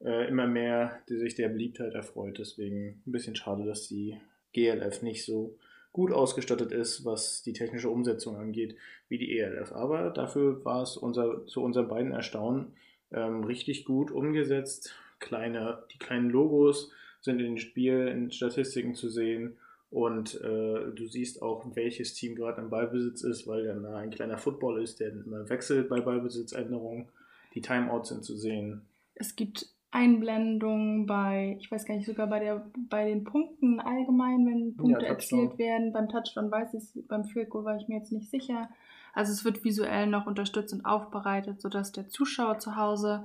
äh, 0.00 0.28
immer 0.28 0.46
mehr 0.46 1.02
die 1.08 1.18
sich 1.18 1.34
der 1.34 1.48
Beliebtheit 1.48 1.94
erfreut. 1.94 2.38
Deswegen 2.38 3.02
ein 3.04 3.12
bisschen 3.12 3.36
schade, 3.36 3.64
dass 3.64 3.88
die 3.88 4.20
GLF 4.52 5.02
nicht 5.02 5.24
so 5.24 5.56
gut 5.92 6.12
ausgestattet 6.12 6.70
ist, 6.70 7.04
was 7.04 7.42
die 7.42 7.52
technische 7.52 7.90
Umsetzung 7.90 8.36
angeht, 8.36 8.76
wie 9.08 9.18
die 9.18 9.38
ELF. 9.38 9.72
Aber 9.72 10.10
dafür 10.10 10.64
war 10.64 10.82
es 10.82 10.96
unser, 10.96 11.46
zu 11.46 11.62
unseren 11.62 11.88
beiden 11.88 12.12
Erstaunen 12.12 12.74
ähm, 13.12 13.44
richtig 13.44 13.84
gut 13.84 14.10
umgesetzt. 14.10 14.94
Kleine, 15.18 15.82
die 15.92 15.98
kleinen 15.98 16.30
Logos 16.30 16.92
sind 17.20 17.40
in 17.40 17.46
den 17.46 17.58
Spiel, 17.58 18.08
in 18.08 18.30
Statistiken 18.30 18.94
zu 18.94 19.08
sehen. 19.08 19.56
Und 19.90 20.40
äh, 20.40 20.92
du 20.94 21.06
siehst 21.08 21.42
auch, 21.42 21.64
welches 21.74 22.14
Team 22.14 22.36
gerade 22.36 22.60
im 22.60 22.70
Ballbesitz 22.70 23.22
ist, 23.22 23.46
weil 23.48 23.64
dann 23.64 23.82
da 23.82 23.96
ein 23.96 24.10
kleiner 24.10 24.38
Football 24.38 24.82
ist, 24.82 25.00
der 25.00 25.10
immer 25.10 25.48
wechselt 25.48 25.88
bei 25.88 26.00
Ballbesitzänderungen. 26.00 27.08
Die 27.54 27.60
Timeouts 27.60 28.10
sind 28.10 28.24
zu 28.24 28.36
sehen. 28.36 28.82
Es 29.14 29.34
gibt 29.34 29.68
Einblendungen 29.90 31.06
bei, 31.06 31.56
ich 31.58 31.70
weiß 31.70 31.84
gar 31.84 31.96
nicht, 31.96 32.06
sogar 32.06 32.28
bei, 32.28 32.38
der, 32.38 32.70
bei 32.88 33.08
den 33.08 33.24
Punkten 33.24 33.80
allgemein, 33.80 34.46
wenn 34.46 34.76
Punkte 34.76 35.04
ja, 35.04 35.08
erzielt 35.08 35.58
werden. 35.58 35.92
Beim 35.92 36.08
Touchdown 36.08 36.50
weiß 36.50 36.74
ich 36.74 36.82
es, 36.82 37.06
beim 37.08 37.24
Field 37.24 37.52
war 37.52 37.76
ich 37.76 37.88
mir 37.88 37.96
jetzt 37.98 38.12
nicht 38.12 38.30
sicher. 38.30 38.68
Also 39.12 39.32
es 39.32 39.44
wird 39.44 39.64
visuell 39.64 40.06
noch 40.06 40.26
unterstützt 40.26 40.72
und 40.72 40.84
aufbereitet, 40.84 41.60
sodass 41.60 41.90
der 41.90 42.08
Zuschauer 42.08 42.60
zu 42.60 42.76
Hause 42.76 43.24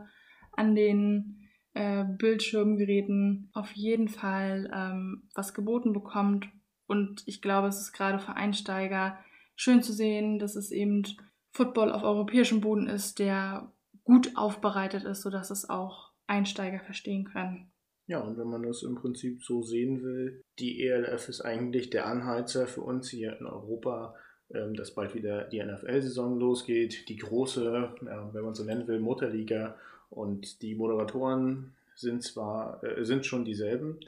an 0.54 0.74
den 0.74 1.45
äh, 1.75 2.05
Bildschirmgeräten 2.05 3.50
auf 3.53 3.72
jeden 3.74 4.08
Fall 4.08 4.72
ähm, 4.74 5.29
was 5.36 5.53
geboten 5.53 5.94
bekommt. 5.94 6.48
Und 6.88 7.24
ich 7.25 7.41
glaube, 7.41 7.67
es 7.67 7.79
ist 7.79 7.91
gerade 7.91 8.20
für 8.20 8.36
Einsteiger 8.36 9.17
schön 9.55 9.84
zu 9.84 9.94
sehen, 9.94 10.39
dass 10.39 10.55
es 10.55 10.72
eben 10.72 11.03
Football 11.51 11.91
auf 11.91 12.03
europäischem 12.03 12.62
Boden 12.62 12.88
ist, 12.88 13.20
der 13.20 13.72
gut 14.03 14.32
aufbereitet 14.36 15.03
ist, 15.03 15.22
sodass 15.22 15.51
es 15.51 15.70
auch 15.70 16.12
Einsteiger 16.27 16.79
verstehen 16.79 17.25
können. 17.25 17.72
Ja, 18.08 18.20
und 18.20 18.38
wenn 18.38 18.48
man 18.48 18.63
das 18.63 18.84
im 18.84 18.96
Prinzip 18.96 19.44
so 19.44 19.62
sehen 19.62 20.01
will, 20.03 20.44
die 20.60 20.82
ELF 20.82 21.27
ist 21.27 21.41
eigentlich 21.41 21.89
der 21.89 22.05
Anheizer 22.05 22.67
für 22.67 22.82
uns 22.82 23.10
hier 23.10 23.38
in 23.39 23.48
Europa, 23.48 24.15
ähm, 24.53 24.75
dass 24.75 24.94
bald 24.94 25.15
wieder 25.15 25.46
die 25.46 25.62
NFL-Saison 25.62 26.39
losgeht, 26.39 27.10
die 27.10 27.17
große, 27.17 27.91
wenn 28.00 28.44
man 28.44 28.53
so 28.53 28.63
nennen 28.63 28.88
will, 28.88 29.00
Mutterliga. 29.00 29.75
Und 30.10 30.62
die 30.62 30.76
Moderatoren 30.76 31.74
sind 31.96 32.24
zwar 32.24 32.84
äh, 32.84 33.06
sind 33.06 33.26
schon 33.26 33.46
dieselben, 33.46 34.00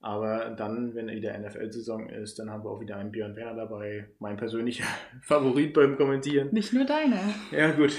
aber 0.00 0.50
dann, 0.56 0.94
wenn 0.94 1.08
wieder 1.08 1.36
NFL-Saison 1.38 2.08
ist, 2.10 2.38
dann 2.38 2.50
haben 2.50 2.64
wir 2.64 2.70
auch 2.70 2.80
wieder 2.80 2.96
einen 2.96 3.12
Björn 3.12 3.34
Werner 3.34 3.64
dabei, 3.64 4.08
mein 4.18 4.36
persönlicher 4.36 4.84
Favorit 5.22 5.72
beim 5.74 5.96
Kommentieren. 5.96 6.48
Nicht 6.52 6.72
nur 6.72 6.84
deine. 6.84 7.18
Ja, 7.50 7.72
gut. 7.72 7.92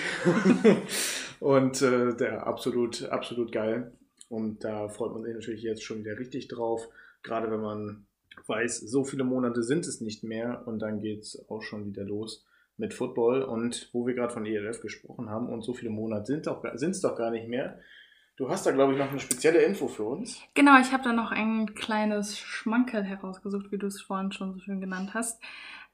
Und 1.40 1.82
äh, 1.82 2.16
der 2.16 2.48
absolut, 2.48 3.04
absolut 3.10 3.52
geil. 3.52 3.92
Und 4.30 4.64
da 4.64 4.90
freut 4.90 5.14
man 5.14 5.24
sich 5.24 5.34
natürlich 5.34 5.64
jetzt 5.64 5.84
schon 5.84 6.00
wieder 6.00 6.18
richtig 6.18 6.48
drauf. 6.48 6.88
Gerade 7.24 7.52
wenn 7.52 7.62
man 7.62 8.06
weiß, 8.46 8.80
so 8.80 9.04
viele 9.04 9.24
Monate 9.24 9.64
sind 9.64 9.88
es 9.88 10.02
nicht 10.02 10.24
mehr 10.24 10.64
und 10.66 10.80
dann 10.80 11.00
geht 11.00 11.24
es 11.24 11.50
auch 11.50 11.62
schon 11.62 11.88
wieder 11.88 12.04
los 12.04 12.46
mit 12.78 12.94
Football. 12.94 13.44
Und 13.44 13.90
wo 13.94 14.06
wir 14.08 14.14
gerade 14.14 14.34
von 14.34 14.46
ELF 14.46 14.82
gesprochen 14.82 15.30
haben 15.30 15.50
und 15.50 15.62
so 15.62 15.74
viele 15.74 15.92
Monate 15.92 16.42
sind 16.76 16.92
es 16.92 17.02
doch 17.02 17.16
gar 17.16 17.32
nicht 17.32 17.48
mehr. 17.48 17.80
Du 18.38 18.50
hast 18.50 18.68
da, 18.68 18.72
glaube 18.72 18.94
ich, 18.94 19.00
noch 19.00 19.10
eine 19.10 19.20
spezielle 19.20 19.64
Info 19.64 19.88
für 19.88 20.04
uns. 20.04 20.40
Genau, 20.54 20.80
ich 20.80 20.94
habe 20.94 21.04
da 21.04 21.12
noch 21.12 21.32
ein 21.32 21.74
kleines 21.74 22.38
Schmankerl 22.38 23.04
herausgesucht, 23.04 23.72
wie 23.72 23.80
du 23.80 23.88
es 23.88 24.02
vorhin 24.02 24.32
schon 24.32 24.54
so 24.54 24.60
schön 24.60 24.80
genannt 24.80 25.16
hast. 25.16 25.42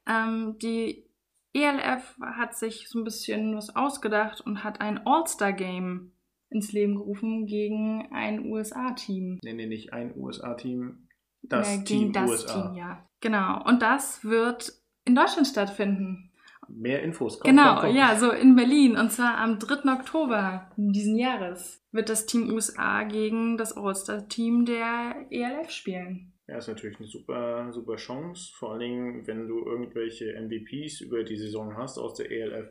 Ähm, 0.06 0.58
die 0.62 1.06
ELF 1.54 2.18
hat 2.22 2.56
sich 2.56 2.90
so 2.90 3.00
ein 3.00 3.06
bisschen 3.06 3.56
was 3.56 3.76
ausgedacht 3.76 4.42
und 4.42 4.64
hat 4.64 4.82
ein 4.82 5.06
All-Star-Game 5.06 6.12
ins 6.50 6.74
Leben 6.74 6.96
gerufen 6.96 7.46
gegen 7.46 8.10
ein 8.12 8.46
USA-Team. 8.46 9.40
Nee, 9.42 9.54
nee, 9.54 9.68
nicht 9.68 9.94
ein 9.94 10.14
USA-Team. 10.18 11.08
Das 11.44 11.76
ja, 11.76 11.82
Team 11.84 12.12
das 12.12 12.30
USA. 12.30 12.68
Team, 12.68 12.76
ja. 12.76 13.08
Genau. 13.22 13.64
Und 13.66 13.82
das 13.82 14.24
wird 14.26 14.74
in 15.06 15.16
Deutschland 15.16 15.48
stattfinden. 15.48 16.32
Mehr 16.76 17.04
Infos. 17.04 17.40
Komm, 17.40 17.52
genau, 17.52 17.76
komm, 17.76 17.90
komm. 17.90 17.96
ja, 17.96 18.16
so 18.18 18.32
in 18.32 18.56
Berlin. 18.56 18.98
Und 18.98 19.12
zwar 19.12 19.38
am 19.38 19.60
3. 19.60 19.92
Oktober 19.92 20.72
diesen 20.76 21.18
Jahres 21.18 21.84
wird 21.92 22.10
das 22.10 22.26
Team 22.26 22.52
USA 22.52 23.04
gegen 23.04 23.58
das 23.58 23.78
All-Star-Team 23.78 24.66
der 24.66 25.28
ELF 25.30 25.70
spielen. 25.70 26.34
Ja, 26.48 26.58
ist 26.58 26.68
natürlich 26.68 27.00
eine 27.00 27.08
super, 27.08 27.72
super 27.72 27.96
Chance. 27.96 28.52
Vor 28.56 28.72
allen 28.72 28.80
Dingen, 28.80 29.28
wenn 29.28 29.48
du 29.48 29.66
irgendwelche 29.66 30.34
MVPs 30.40 31.02
über 31.02 31.24
die 31.24 31.38
Saison 31.38 31.78
hast 31.78 31.98
aus 31.98 32.16
der 32.16 32.32
ELF, 32.32 32.70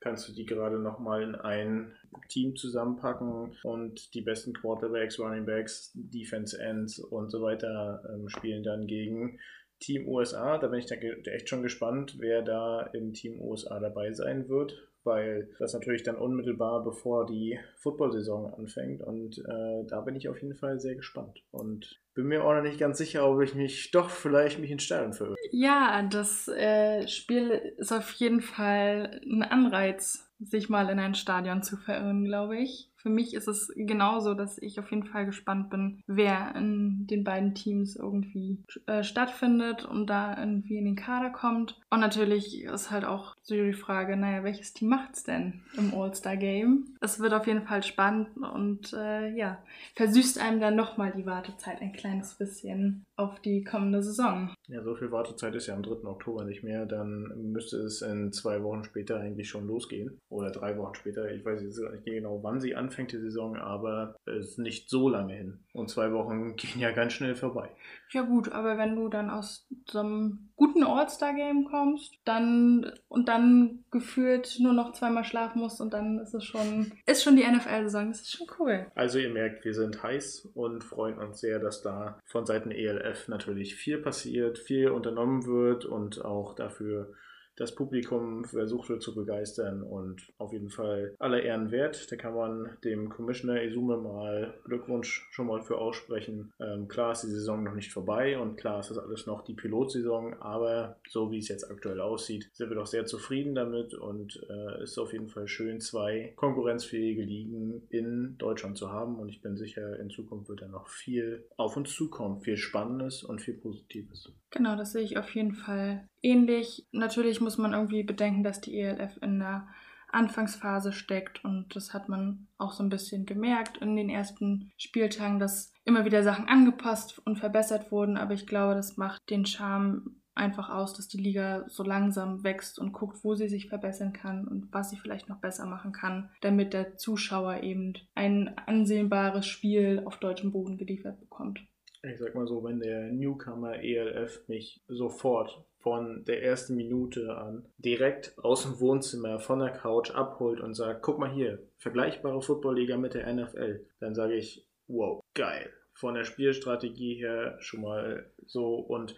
kannst 0.00 0.28
du 0.28 0.32
die 0.32 0.44
gerade 0.44 0.78
nochmal 0.78 1.22
in 1.22 1.34
ein 1.36 1.92
Team 2.28 2.56
zusammenpacken 2.56 3.56
und 3.62 4.14
die 4.14 4.20
besten 4.20 4.52
Quarterbacks, 4.52 5.20
Running 5.20 5.46
Backs, 5.46 5.92
Defense 5.94 6.60
Ends 6.60 6.98
und 6.98 7.30
so 7.30 7.40
weiter 7.42 8.02
ähm, 8.12 8.28
spielen 8.28 8.64
dann 8.64 8.86
gegen 8.86 9.38
Team 9.82 10.08
USA. 10.08 10.58
Da 10.58 10.68
bin 10.68 10.78
ich 10.78 10.90
echt 10.90 11.48
schon 11.48 11.62
gespannt, 11.62 12.16
wer 12.18 12.42
da 12.42 12.82
im 12.94 13.12
Team 13.12 13.40
USA 13.40 13.78
dabei 13.80 14.12
sein 14.12 14.48
wird 14.48 14.88
weil 15.04 15.48
das 15.58 15.72
natürlich 15.72 16.02
dann 16.02 16.16
unmittelbar 16.16 16.84
bevor 16.84 17.26
die 17.26 17.58
Football-Saison 17.78 18.54
anfängt 18.54 19.02
und 19.02 19.38
äh, 19.38 19.84
da 19.88 20.00
bin 20.00 20.16
ich 20.16 20.28
auf 20.28 20.40
jeden 20.40 20.54
Fall 20.54 20.78
sehr 20.78 20.94
gespannt 20.94 21.42
und 21.50 22.00
bin 22.14 22.26
mir 22.26 22.44
auch 22.44 22.54
noch 22.54 22.62
nicht 22.62 22.78
ganz 22.78 22.98
sicher, 22.98 23.28
ob 23.28 23.40
ich 23.42 23.54
mich 23.54 23.90
doch 23.90 24.10
vielleicht 24.10 24.58
mich 24.58 24.70
in 24.70 24.78
Stadion 24.78 25.12
verirre. 25.12 25.36
Ja, 25.50 26.02
das 26.02 26.48
äh, 26.48 27.06
Spiel 27.08 27.74
ist 27.78 27.92
auf 27.92 28.12
jeden 28.12 28.40
Fall 28.40 29.20
ein 29.24 29.42
Anreiz, 29.42 30.28
sich 30.38 30.68
mal 30.68 30.88
in 30.88 30.98
ein 30.98 31.14
Stadion 31.14 31.62
zu 31.62 31.76
verirren, 31.76 32.24
glaube 32.24 32.58
ich 32.58 32.92
für 33.02 33.10
mich 33.10 33.34
ist 33.34 33.48
es 33.48 33.72
genauso, 33.74 34.34
dass 34.34 34.58
ich 34.58 34.78
auf 34.78 34.90
jeden 34.90 35.04
Fall 35.04 35.26
gespannt 35.26 35.70
bin, 35.70 36.02
wer 36.06 36.54
in 36.54 37.06
den 37.08 37.24
beiden 37.24 37.54
Teams 37.54 37.96
irgendwie 37.96 38.62
äh, 38.86 39.02
stattfindet 39.02 39.84
und 39.84 40.06
da 40.06 40.38
irgendwie 40.38 40.78
in 40.78 40.84
den 40.84 40.96
Kader 40.96 41.30
kommt. 41.30 41.80
Und 41.90 42.00
natürlich 42.00 42.62
ist 42.62 42.90
halt 42.92 43.04
auch 43.04 43.34
so 43.42 43.54
die 43.54 43.72
Frage, 43.72 44.16
naja, 44.16 44.44
welches 44.44 44.72
Team 44.72 44.88
macht 44.88 45.14
es 45.14 45.24
denn 45.24 45.62
im 45.76 45.92
All-Star-Game? 45.92 46.96
Es 47.00 47.18
wird 47.18 47.34
auf 47.34 47.48
jeden 47.48 47.66
Fall 47.66 47.82
spannend 47.82 48.28
und 48.36 48.92
äh, 48.92 49.34
ja, 49.34 49.58
versüßt 49.96 50.40
einem 50.40 50.60
dann 50.60 50.76
nochmal 50.76 51.12
die 51.16 51.26
Wartezeit 51.26 51.82
ein 51.82 51.92
kleines 52.02 52.34
bisschen 52.34 53.06
auf 53.16 53.40
die 53.40 53.62
kommende 53.62 54.02
Saison. 54.02 54.52
Ja, 54.66 54.82
so 54.82 54.96
viel 54.96 55.12
Wartezeit 55.12 55.54
ist 55.54 55.68
ja 55.68 55.74
am 55.74 55.84
3. 55.84 56.08
Oktober 56.08 56.44
nicht 56.44 56.64
mehr. 56.64 56.84
Dann 56.84 57.52
müsste 57.52 57.76
es 57.78 58.02
in 58.02 58.32
zwei 58.32 58.62
Wochen 58.64 58.82
später 58.82 59.20
eigentlich 59.20 59.48
schon 59.48 59.68
losgehen. 59.68 60.18
Oder 60.28 60.50
drei 60.50 60.76
Wochen 60.76 60.96
später. 60.96 61.30
Ich 61.30 61.44
weiß 61.44 61.62
jetzt 61.62 61.78
nicht 61.78 62.04
genau, 62.04 62.42
wann 62.42 62.60
sie 62.60 62.74
anfängt 62.74 63.12
die 63.12 63.20
Saison, 63.20 63.56
aber 63.56 64.16
es 64.26 64.50
ist 64.50 64.58
nicht 64.58 64.90
so 64.90 65.08
lange 65.08 65.34
hin. 65.34 65.60
Und 65.72 65.90
zwei 65.90 66.12
Wochen 66.12 66.56
gehen 66.56 66.80
ja 66.80 66.90
ganz 66.90 67.12
schnell 67.12 67.36
vorbei. 67.36 67.70
Ja 68.10 68.22
gut, 68.22 68.50
aber 68.50 68.76
wenn 68.76 68.96
du 68.96 69.08
dann 69.08 69.30
aus 69.30 69.68
so 69.88 70.00
einem 70.00 70.51
guten 70.62 70.84
All-Star-Game 70.84 71.64
kommst, 71.64 72.14
dann 72.24 72.92
und 73.08 73.28
dann 73.28 73.84
gefühlt 73.90 74.58
nur 74.60 74.72
noch 74.72 74.92
zweimal 74.92 75.24
schlafen 75.24 75.60
musst 75.60 75.80
und 75.80 75.92
dann 75.92 76.20
ist 76.20 76.34
es 76.34 76.44
schon, 76.44 76.92
ist 77.06 77.24
schon 77.24 77.36
die 77.36 77.44
NFL-Saison. 77.44 78.08
Das 78.08 78.20
ist 78.20 78.32
schon 78.32 78.46
cool. 78.58 78.86
Also 78.94 79.18
ihr 79.18 79.30
merkt, 79.30 79.64
wir 79.64 79.74
sind 79.74 80.02
heiß 80.02 80.50
und 80.54 80.84
freuen 80.84 81.18
uns 81.18 81.40
sehr, 81.40 81.58
dass 81.58 81.82
da 81.82 82.20
von 82.26 82.46
Seiten 82.46 82.70
ELF 82.70 83.28
natürlich 83.28 83.74
viel 83.74 83.98
passiert, 83.98 84.58
viel 84.58 84.90
unternommen 84.90 85.46
wird 85.46 85.84
und 85.84 86.24
auch 86.24 86.54
dafür 86.54 87.12
das 87.56 87.74
Publikum 87.74 88.44
versucht 88.44 88.88
wird 88.88 89.02
zu 89.02 89.14
begeistern 89.14 89.82
und 89.82 90.32
auf 90.38 90.52
jeden 90.52 90.70
Fall 90.70 91.14
aller 91.18 91.42
Ehren 91.42 91.70
wert. 91.70 92.10
Da 92.10 92.16
kann 92.16 92.34
man 92.34 92.76
dem 92.84 93.08
Commissioner 93.08 93.62
Izume 93.62 93.96
mal 93.96 94.54
Glückwunsch 94.64 95.28
schon 95.30 95.46
mal 95.46 95.62
für 95.62 95.78
aussprechen. 95.78 96.52
Ähm, 96.60 96.88
klar 96.88 97.12
ist 97.12 97.22
die 97.22 97.30
Saison 97.30 97.62
noch 97.62 97.74
nicht 97.74 97.92
vorbei 97.92 98.38
und 98.38 98.56
klar 98.56 98.80
ist 98.80 98.90
das 98.90 98.98
alles 98.98 99.26
noch 99.26 99.42
die 99.44 99.54
Pilotsaison, 99.54 100.34
aber 100.40 100.98
so 101.08 101.30
wie 101.30 101.38
es 101.38 101.48
jetzt 101.48 101.70
aktuell 101.70 102.00
aussieht, 102.00 102.50
sind 102.52 102.70
wir 102.70 102.76
doch 102.76 102.86
sehr 102.86 103.06
zufrieden 103.06 103.54
damit 103.54 103.94
und 103.94 104.40
äh, 104.48 104.82
ist 104.82 104.98
auf 104.98 105.12
jeden 105.12 105.28
Fall 105.28 105.48
schön, 105.48 105.80
zwei 105.80 106.32
konkurrenzfähige 106.36 107.22
Ligen 107.22 107.86
in 107.90 108.36
Deutschland 108.38 108.78
zu 108.78 108.90
haben 108.90 109.18
und 109.18 109.28
ich 109.28 109.42
bin 109.42 109.56
sicher, 109.56 109.98
in 109.98 110.10
Zukunft 110.10 110.48
wird 110.48 110.62
da 110.62 110.68
noch 110.68 110.88
viel 110.88 111.44
auf 111.56 111.76
uns 111.76 111.92
zukommen, 111.94 112.40
viel 112.40 112.56
Spannendes 112.56 113.22
und 113.22 113.40
viel 113.40 113.54
Positives. 113.54 114.32
Genau, 114.52 114.76
das 114.76 114.92
sehe 114.92 115.02
ich 115.02 115.16
auf 115.16 115.34
jeden 115.34 115.54
Fall 115.54 116.06
ähnlich. 116.20 116.86
Natürlich 116.92 117.40
muss 117.40 117.56
man 117.56 117.72
irgendwie 117.72 118.02
bedenken, 118.02 118.44
dass 118.44 118.60
die 118.60 118.78
ELF 118.78 119.18
in 119.22 119.38
der 119.38 119.66
Anfangsphase 120.08 120.92
steckt 120.92 121.42
und 121.42 121.74
das 121.74 121.94
hat 121.94 122.10
man 122.10 122.46
auch 122.58 122.72
so 122.72 122.82
ein 122.82 122.90
bisschen 122.90 123.24
gemerkt 123.24 123.78
in 123.78 123.96
den 123.96 124.10
ersten 124.10 124.70
Spieltagen, 124.76 125.38
dass 125.38 125.72
immer 125.86 126.04
wieder 126.04 126.22
Sachen 126.22 126.48
angepasst 126.48 127.18
und 127.24 127.38
verbessert 127.38 127.90
wurden, 127.90 128.18
aber 128.18 128.34
ich 128.34 128.46
glaube, 128.46 128.74
das 128.74 128.98
macht 128.98 129.22
den 129.30 129.46
Charme 129.46 130.16
einfach 130.34 130.68
aus, 130.68 130.92
dass 130.94 131.08
die 131.08 131.20
Liga 131.20 131.64
so 131.68 131.82
langsam 131.82 132.44
wächst 132.44 132.78
und 132.78 132.92
guckt, 132.92 133.24
wo 133.24 133.34
sie 133.34 133.48
sich 133.48 133.68
verbessern 133.68 134.12
kann 134.12 134.46
und 134.46 134.68
was 134.72 134.90
sie 134.90 134.96
vielleicht 134.96 135.30
noch 135.30 135.40
besser 135.40 135.64
machen 135.64 135.92
kann, 135.92 136.30
damit 136.42 136.74
der 136.74 136.96
Zuschauer 136.96 137.62
eben 137.62 137.94
ein 138.14 138.56
ansehnbares 138.66 139.46
Spiel 139.46 140.02
auf 140.04 140.18
deutschem 140.18 140.52
Boden 140.52 140.76
geliefert 140.76 141.20
bekommt. 141.20 141.66
Ich 142.02 142.18
sag 142.18 142.34
mal 142.34 142.46
so, 142.46 142.64
wenn 142.64 142.80
der 142.80 143.12
Newcomer 143.12 143.82
ELF 143.82 144.48
mich 144.48 144.82
sofort 144.88 145.64
von 145.78 146.24
der 146.24 146.42
ersten 146.42 146.76
Minute 146.76 147.36
an 147.36 147.64
direkt 147.78 148.36
aus 148.38 148.62
dem 148.62 148.80
Wohnzimmer 148.80 149.38
von 149.38 149.60
der 149.60 149.70
Couch 149.70 150.10
abholt 150.10 150.60
und 150.60 150.74
sagt, 150.74 151.02
guck 151.02 151.18
mal 151.18 151.32
hier, 151.32 151.60
vergleichbare 151.78 152.42
Footballliga 152.42 152.96
mit 152.96 153.14
der 153.14 153.32
NFL, 153.32 153.84
dann 154.00 154.14
sage 154.14 154.34
ich, 154.34 154.66
wow, 154.88 155.22
geil. 155.34 155.70
Von 155.94 156.14
der 156.14 156.24
Spielstrategie 156.24 157.14
her 157.14 157.56
schon 157.60 157.82
mal 157.82 158.26
so 158.46 158.76
und 158.76 159.14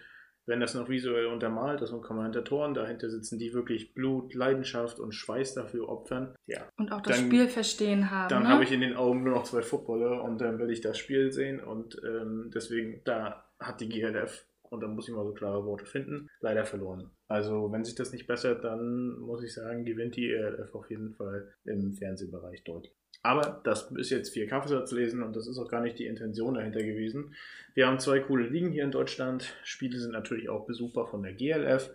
wenn 0.46 0.60
das 0.60 0.74
noch 0.74 0.88
visuell 0.88 1.26
untermalt 1.26 1.80
ist 1.80 1.92
und 1.92 2.02
Kommentatoren 2.02 2.74
dahinter 2.74 3.10
sitzen, 3.10 3.38
die 3.38 3.54
wirklich 3.54 3.94
Blut, 3.94 4.34
Leidenschaft 4.34 4.98
und 4.98 5.12
Schweiß 5.12 5.54
dafür 5.54 5.88
opfern, 5.88 6.34
ja. 6.46 6.68
Und 6.76 6.92
auch 6.92 7.00
das 7.00 7.16
dann, 7.16 7.26
Spiel 7.26 7.48
verstehen 7.48 8.10
haben. 8.10 8.28
Dann 8.28 8.42
ne? 8.44 8.48
habe 8.48 8.64
ich 8.64 8.72
in 8.72 8.80
den 8.80 8.96
Augen 8.96 9.24
nur 9.24 9.34
noch 9.34 9.44
zwei 9.44 9.62
Footballer 9.62 10.22
und 10.22 10.40
dann 10.40 10.58
will 10.58 10.70
ich 10.70 10.80
das 10.80 10.98
Spiel 10.98 11.32
sehen 11.32 11.60
und 11.60 12.00
ähm, 12.04 12.50
deswegen, 12.54 13.02
da 13.04 13.44
hat 13.58 13.80
die 13.80 13.88
GLF, 13.88 14.46
und 14.62 14.82
da 14.82 14.88
muss 14.88 15.08
ich 15.08 15.14
mal 15.14 15.24
so 15.24 15.32
klare 15.32 15.64
Worte 15.64 15.86
finden, 15.86 16.28
leider 16.40 16.64
verloren. 16.64 17.10
Also 17.28 17.72
wenn 17.72 17.84
sich 17.84 17.94
das 17.94 18.12
nicht 18.12 18.26
bessert, 18.26 18.64
dann 18.64 19.18
muss 19.18 19.42
ich 19.42 19.54
sagen, 19.54 19.84
gewinnt 19.84 20.16
die 20.16 20.30
ELF 20.30 20.74
auf 20.74 20.90
jeden 20.90 21.14
Fall 21.14 21.52
im 21.64 21.94
Fernsehbereich 21.94 22.64
deutlich. 22.64 22.92
Aber 23.22 23.62
das 23.64 23.90
ist 23.92 24.10
jetzt 24.10 24.34
vier 24.34 24.46
Kaffeesatz 24.46 24.92
lesen 24.92 25.22
und 25.22 25.34
das 25.34 25.46
ist 25.46 25.58
auch 25.58 25.70
gar 25.70 25.80
nicht 25.80 25.98
die 25.98 26.06
Intention 26.06 26.54
dahinter 26.54 26.82
gewesen. 26.82 27.34
Wir 27.72 27.86
haben 27.86 27.98
zwei 27.98 28.20
coole 28.20 28.46
Ligen 28.46 28.70
hier 28.70 28.84
in 28.84 28.90
Deutschland. 28.90 29.54
Spiele 29.62 29.98
sind 29.98 30.12
natürlich 30.12 30.50
auch 30.50 30.66
besuchbar 30.66 31.06
von 31.06 31.22
der 31.22 31.32
GLF, 31.32 31.90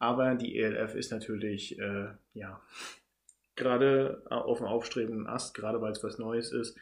aber 0.00 0.34
die 0.34 0.58
ELF 0.58 0.96
ist 0.96 1.12
natürlich, 1.12 1.78
äh, 1.78 2.08
ja, 2.34 2.60
gerade 3.54 4.22
auf 4.26 4.58
dem 4.58 4.66
aufstrebenden 4.66 5.28
Ast, 5.28 5.54
gerade 5.54 5.80
weil 5.80 5.92
es 5.92 6.02
was 6.02 6.18
Neues 6.18 6.50
ist 6.50 6.76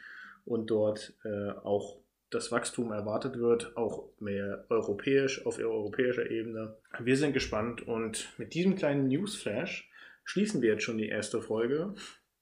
und 0.45 0.71
dort 0.71 1.13
äh, 1.23 1.51
auch 1.51 2.00
das 2.31 2.51
Wachstum 2.51 2.91
erwartet 2.91 3.37
wird, 3.37 3.75
auch 3.77 4.09
mehr 4.19 4.65
europäisch, 4.69 5.45
auf 5.45 5.59
europäischer 5.59 6.31
Ebene. 6.31 6.77
Wir 6.99 7.17
sind 7.17 7.33
gespannt 7.33 7.87
und 7.87 8.29
mit 8.37 8.53
diesem 8.53 8.75
kleinen 8.75 9.07
Newsflash 9.07 9.91
schließen 10.23 10.61
wir 10.61 10.71
jetzt 10.71 10.83
schon 10.83 10.97
die 10.97 11.09
erste 11.09 11.41
Folge. 11.41 11.93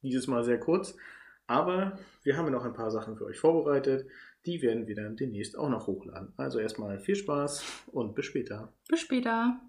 Dieses 0.02 0.28
Mal 0.28 0.44
sehr 0.44 0.60
kurz. 0.60 0.96
Aber 1.48 1.98
wir 2.24 2.38
haben 2.38 2.52
noch 2.52 2.64
ein 2.64 2.74
paar 2.74 2.92
Sachen 2.92 3.18
für 3.18 3.26
euch 3.26 3.40
vorbereitet. 3.40 4.08
Die 4.46 4.62
werden 4.62 4.88
wir 4.88 4.96
dann 4.96 5.18
demnächst 5.18 5.58
auch 5.58 5.70
noch 5.70 5.88
hochladen. 5.88 6.34
Also 6.38 6.60
erstmal 6.60 7.00
viel 7.00 7.16
Spaß 7.16 7.66
und 7.88 8.14
bis 8.14 8.28
später. 8.28 8.72
Bis 8.88 9.02
später. 9.02 9.60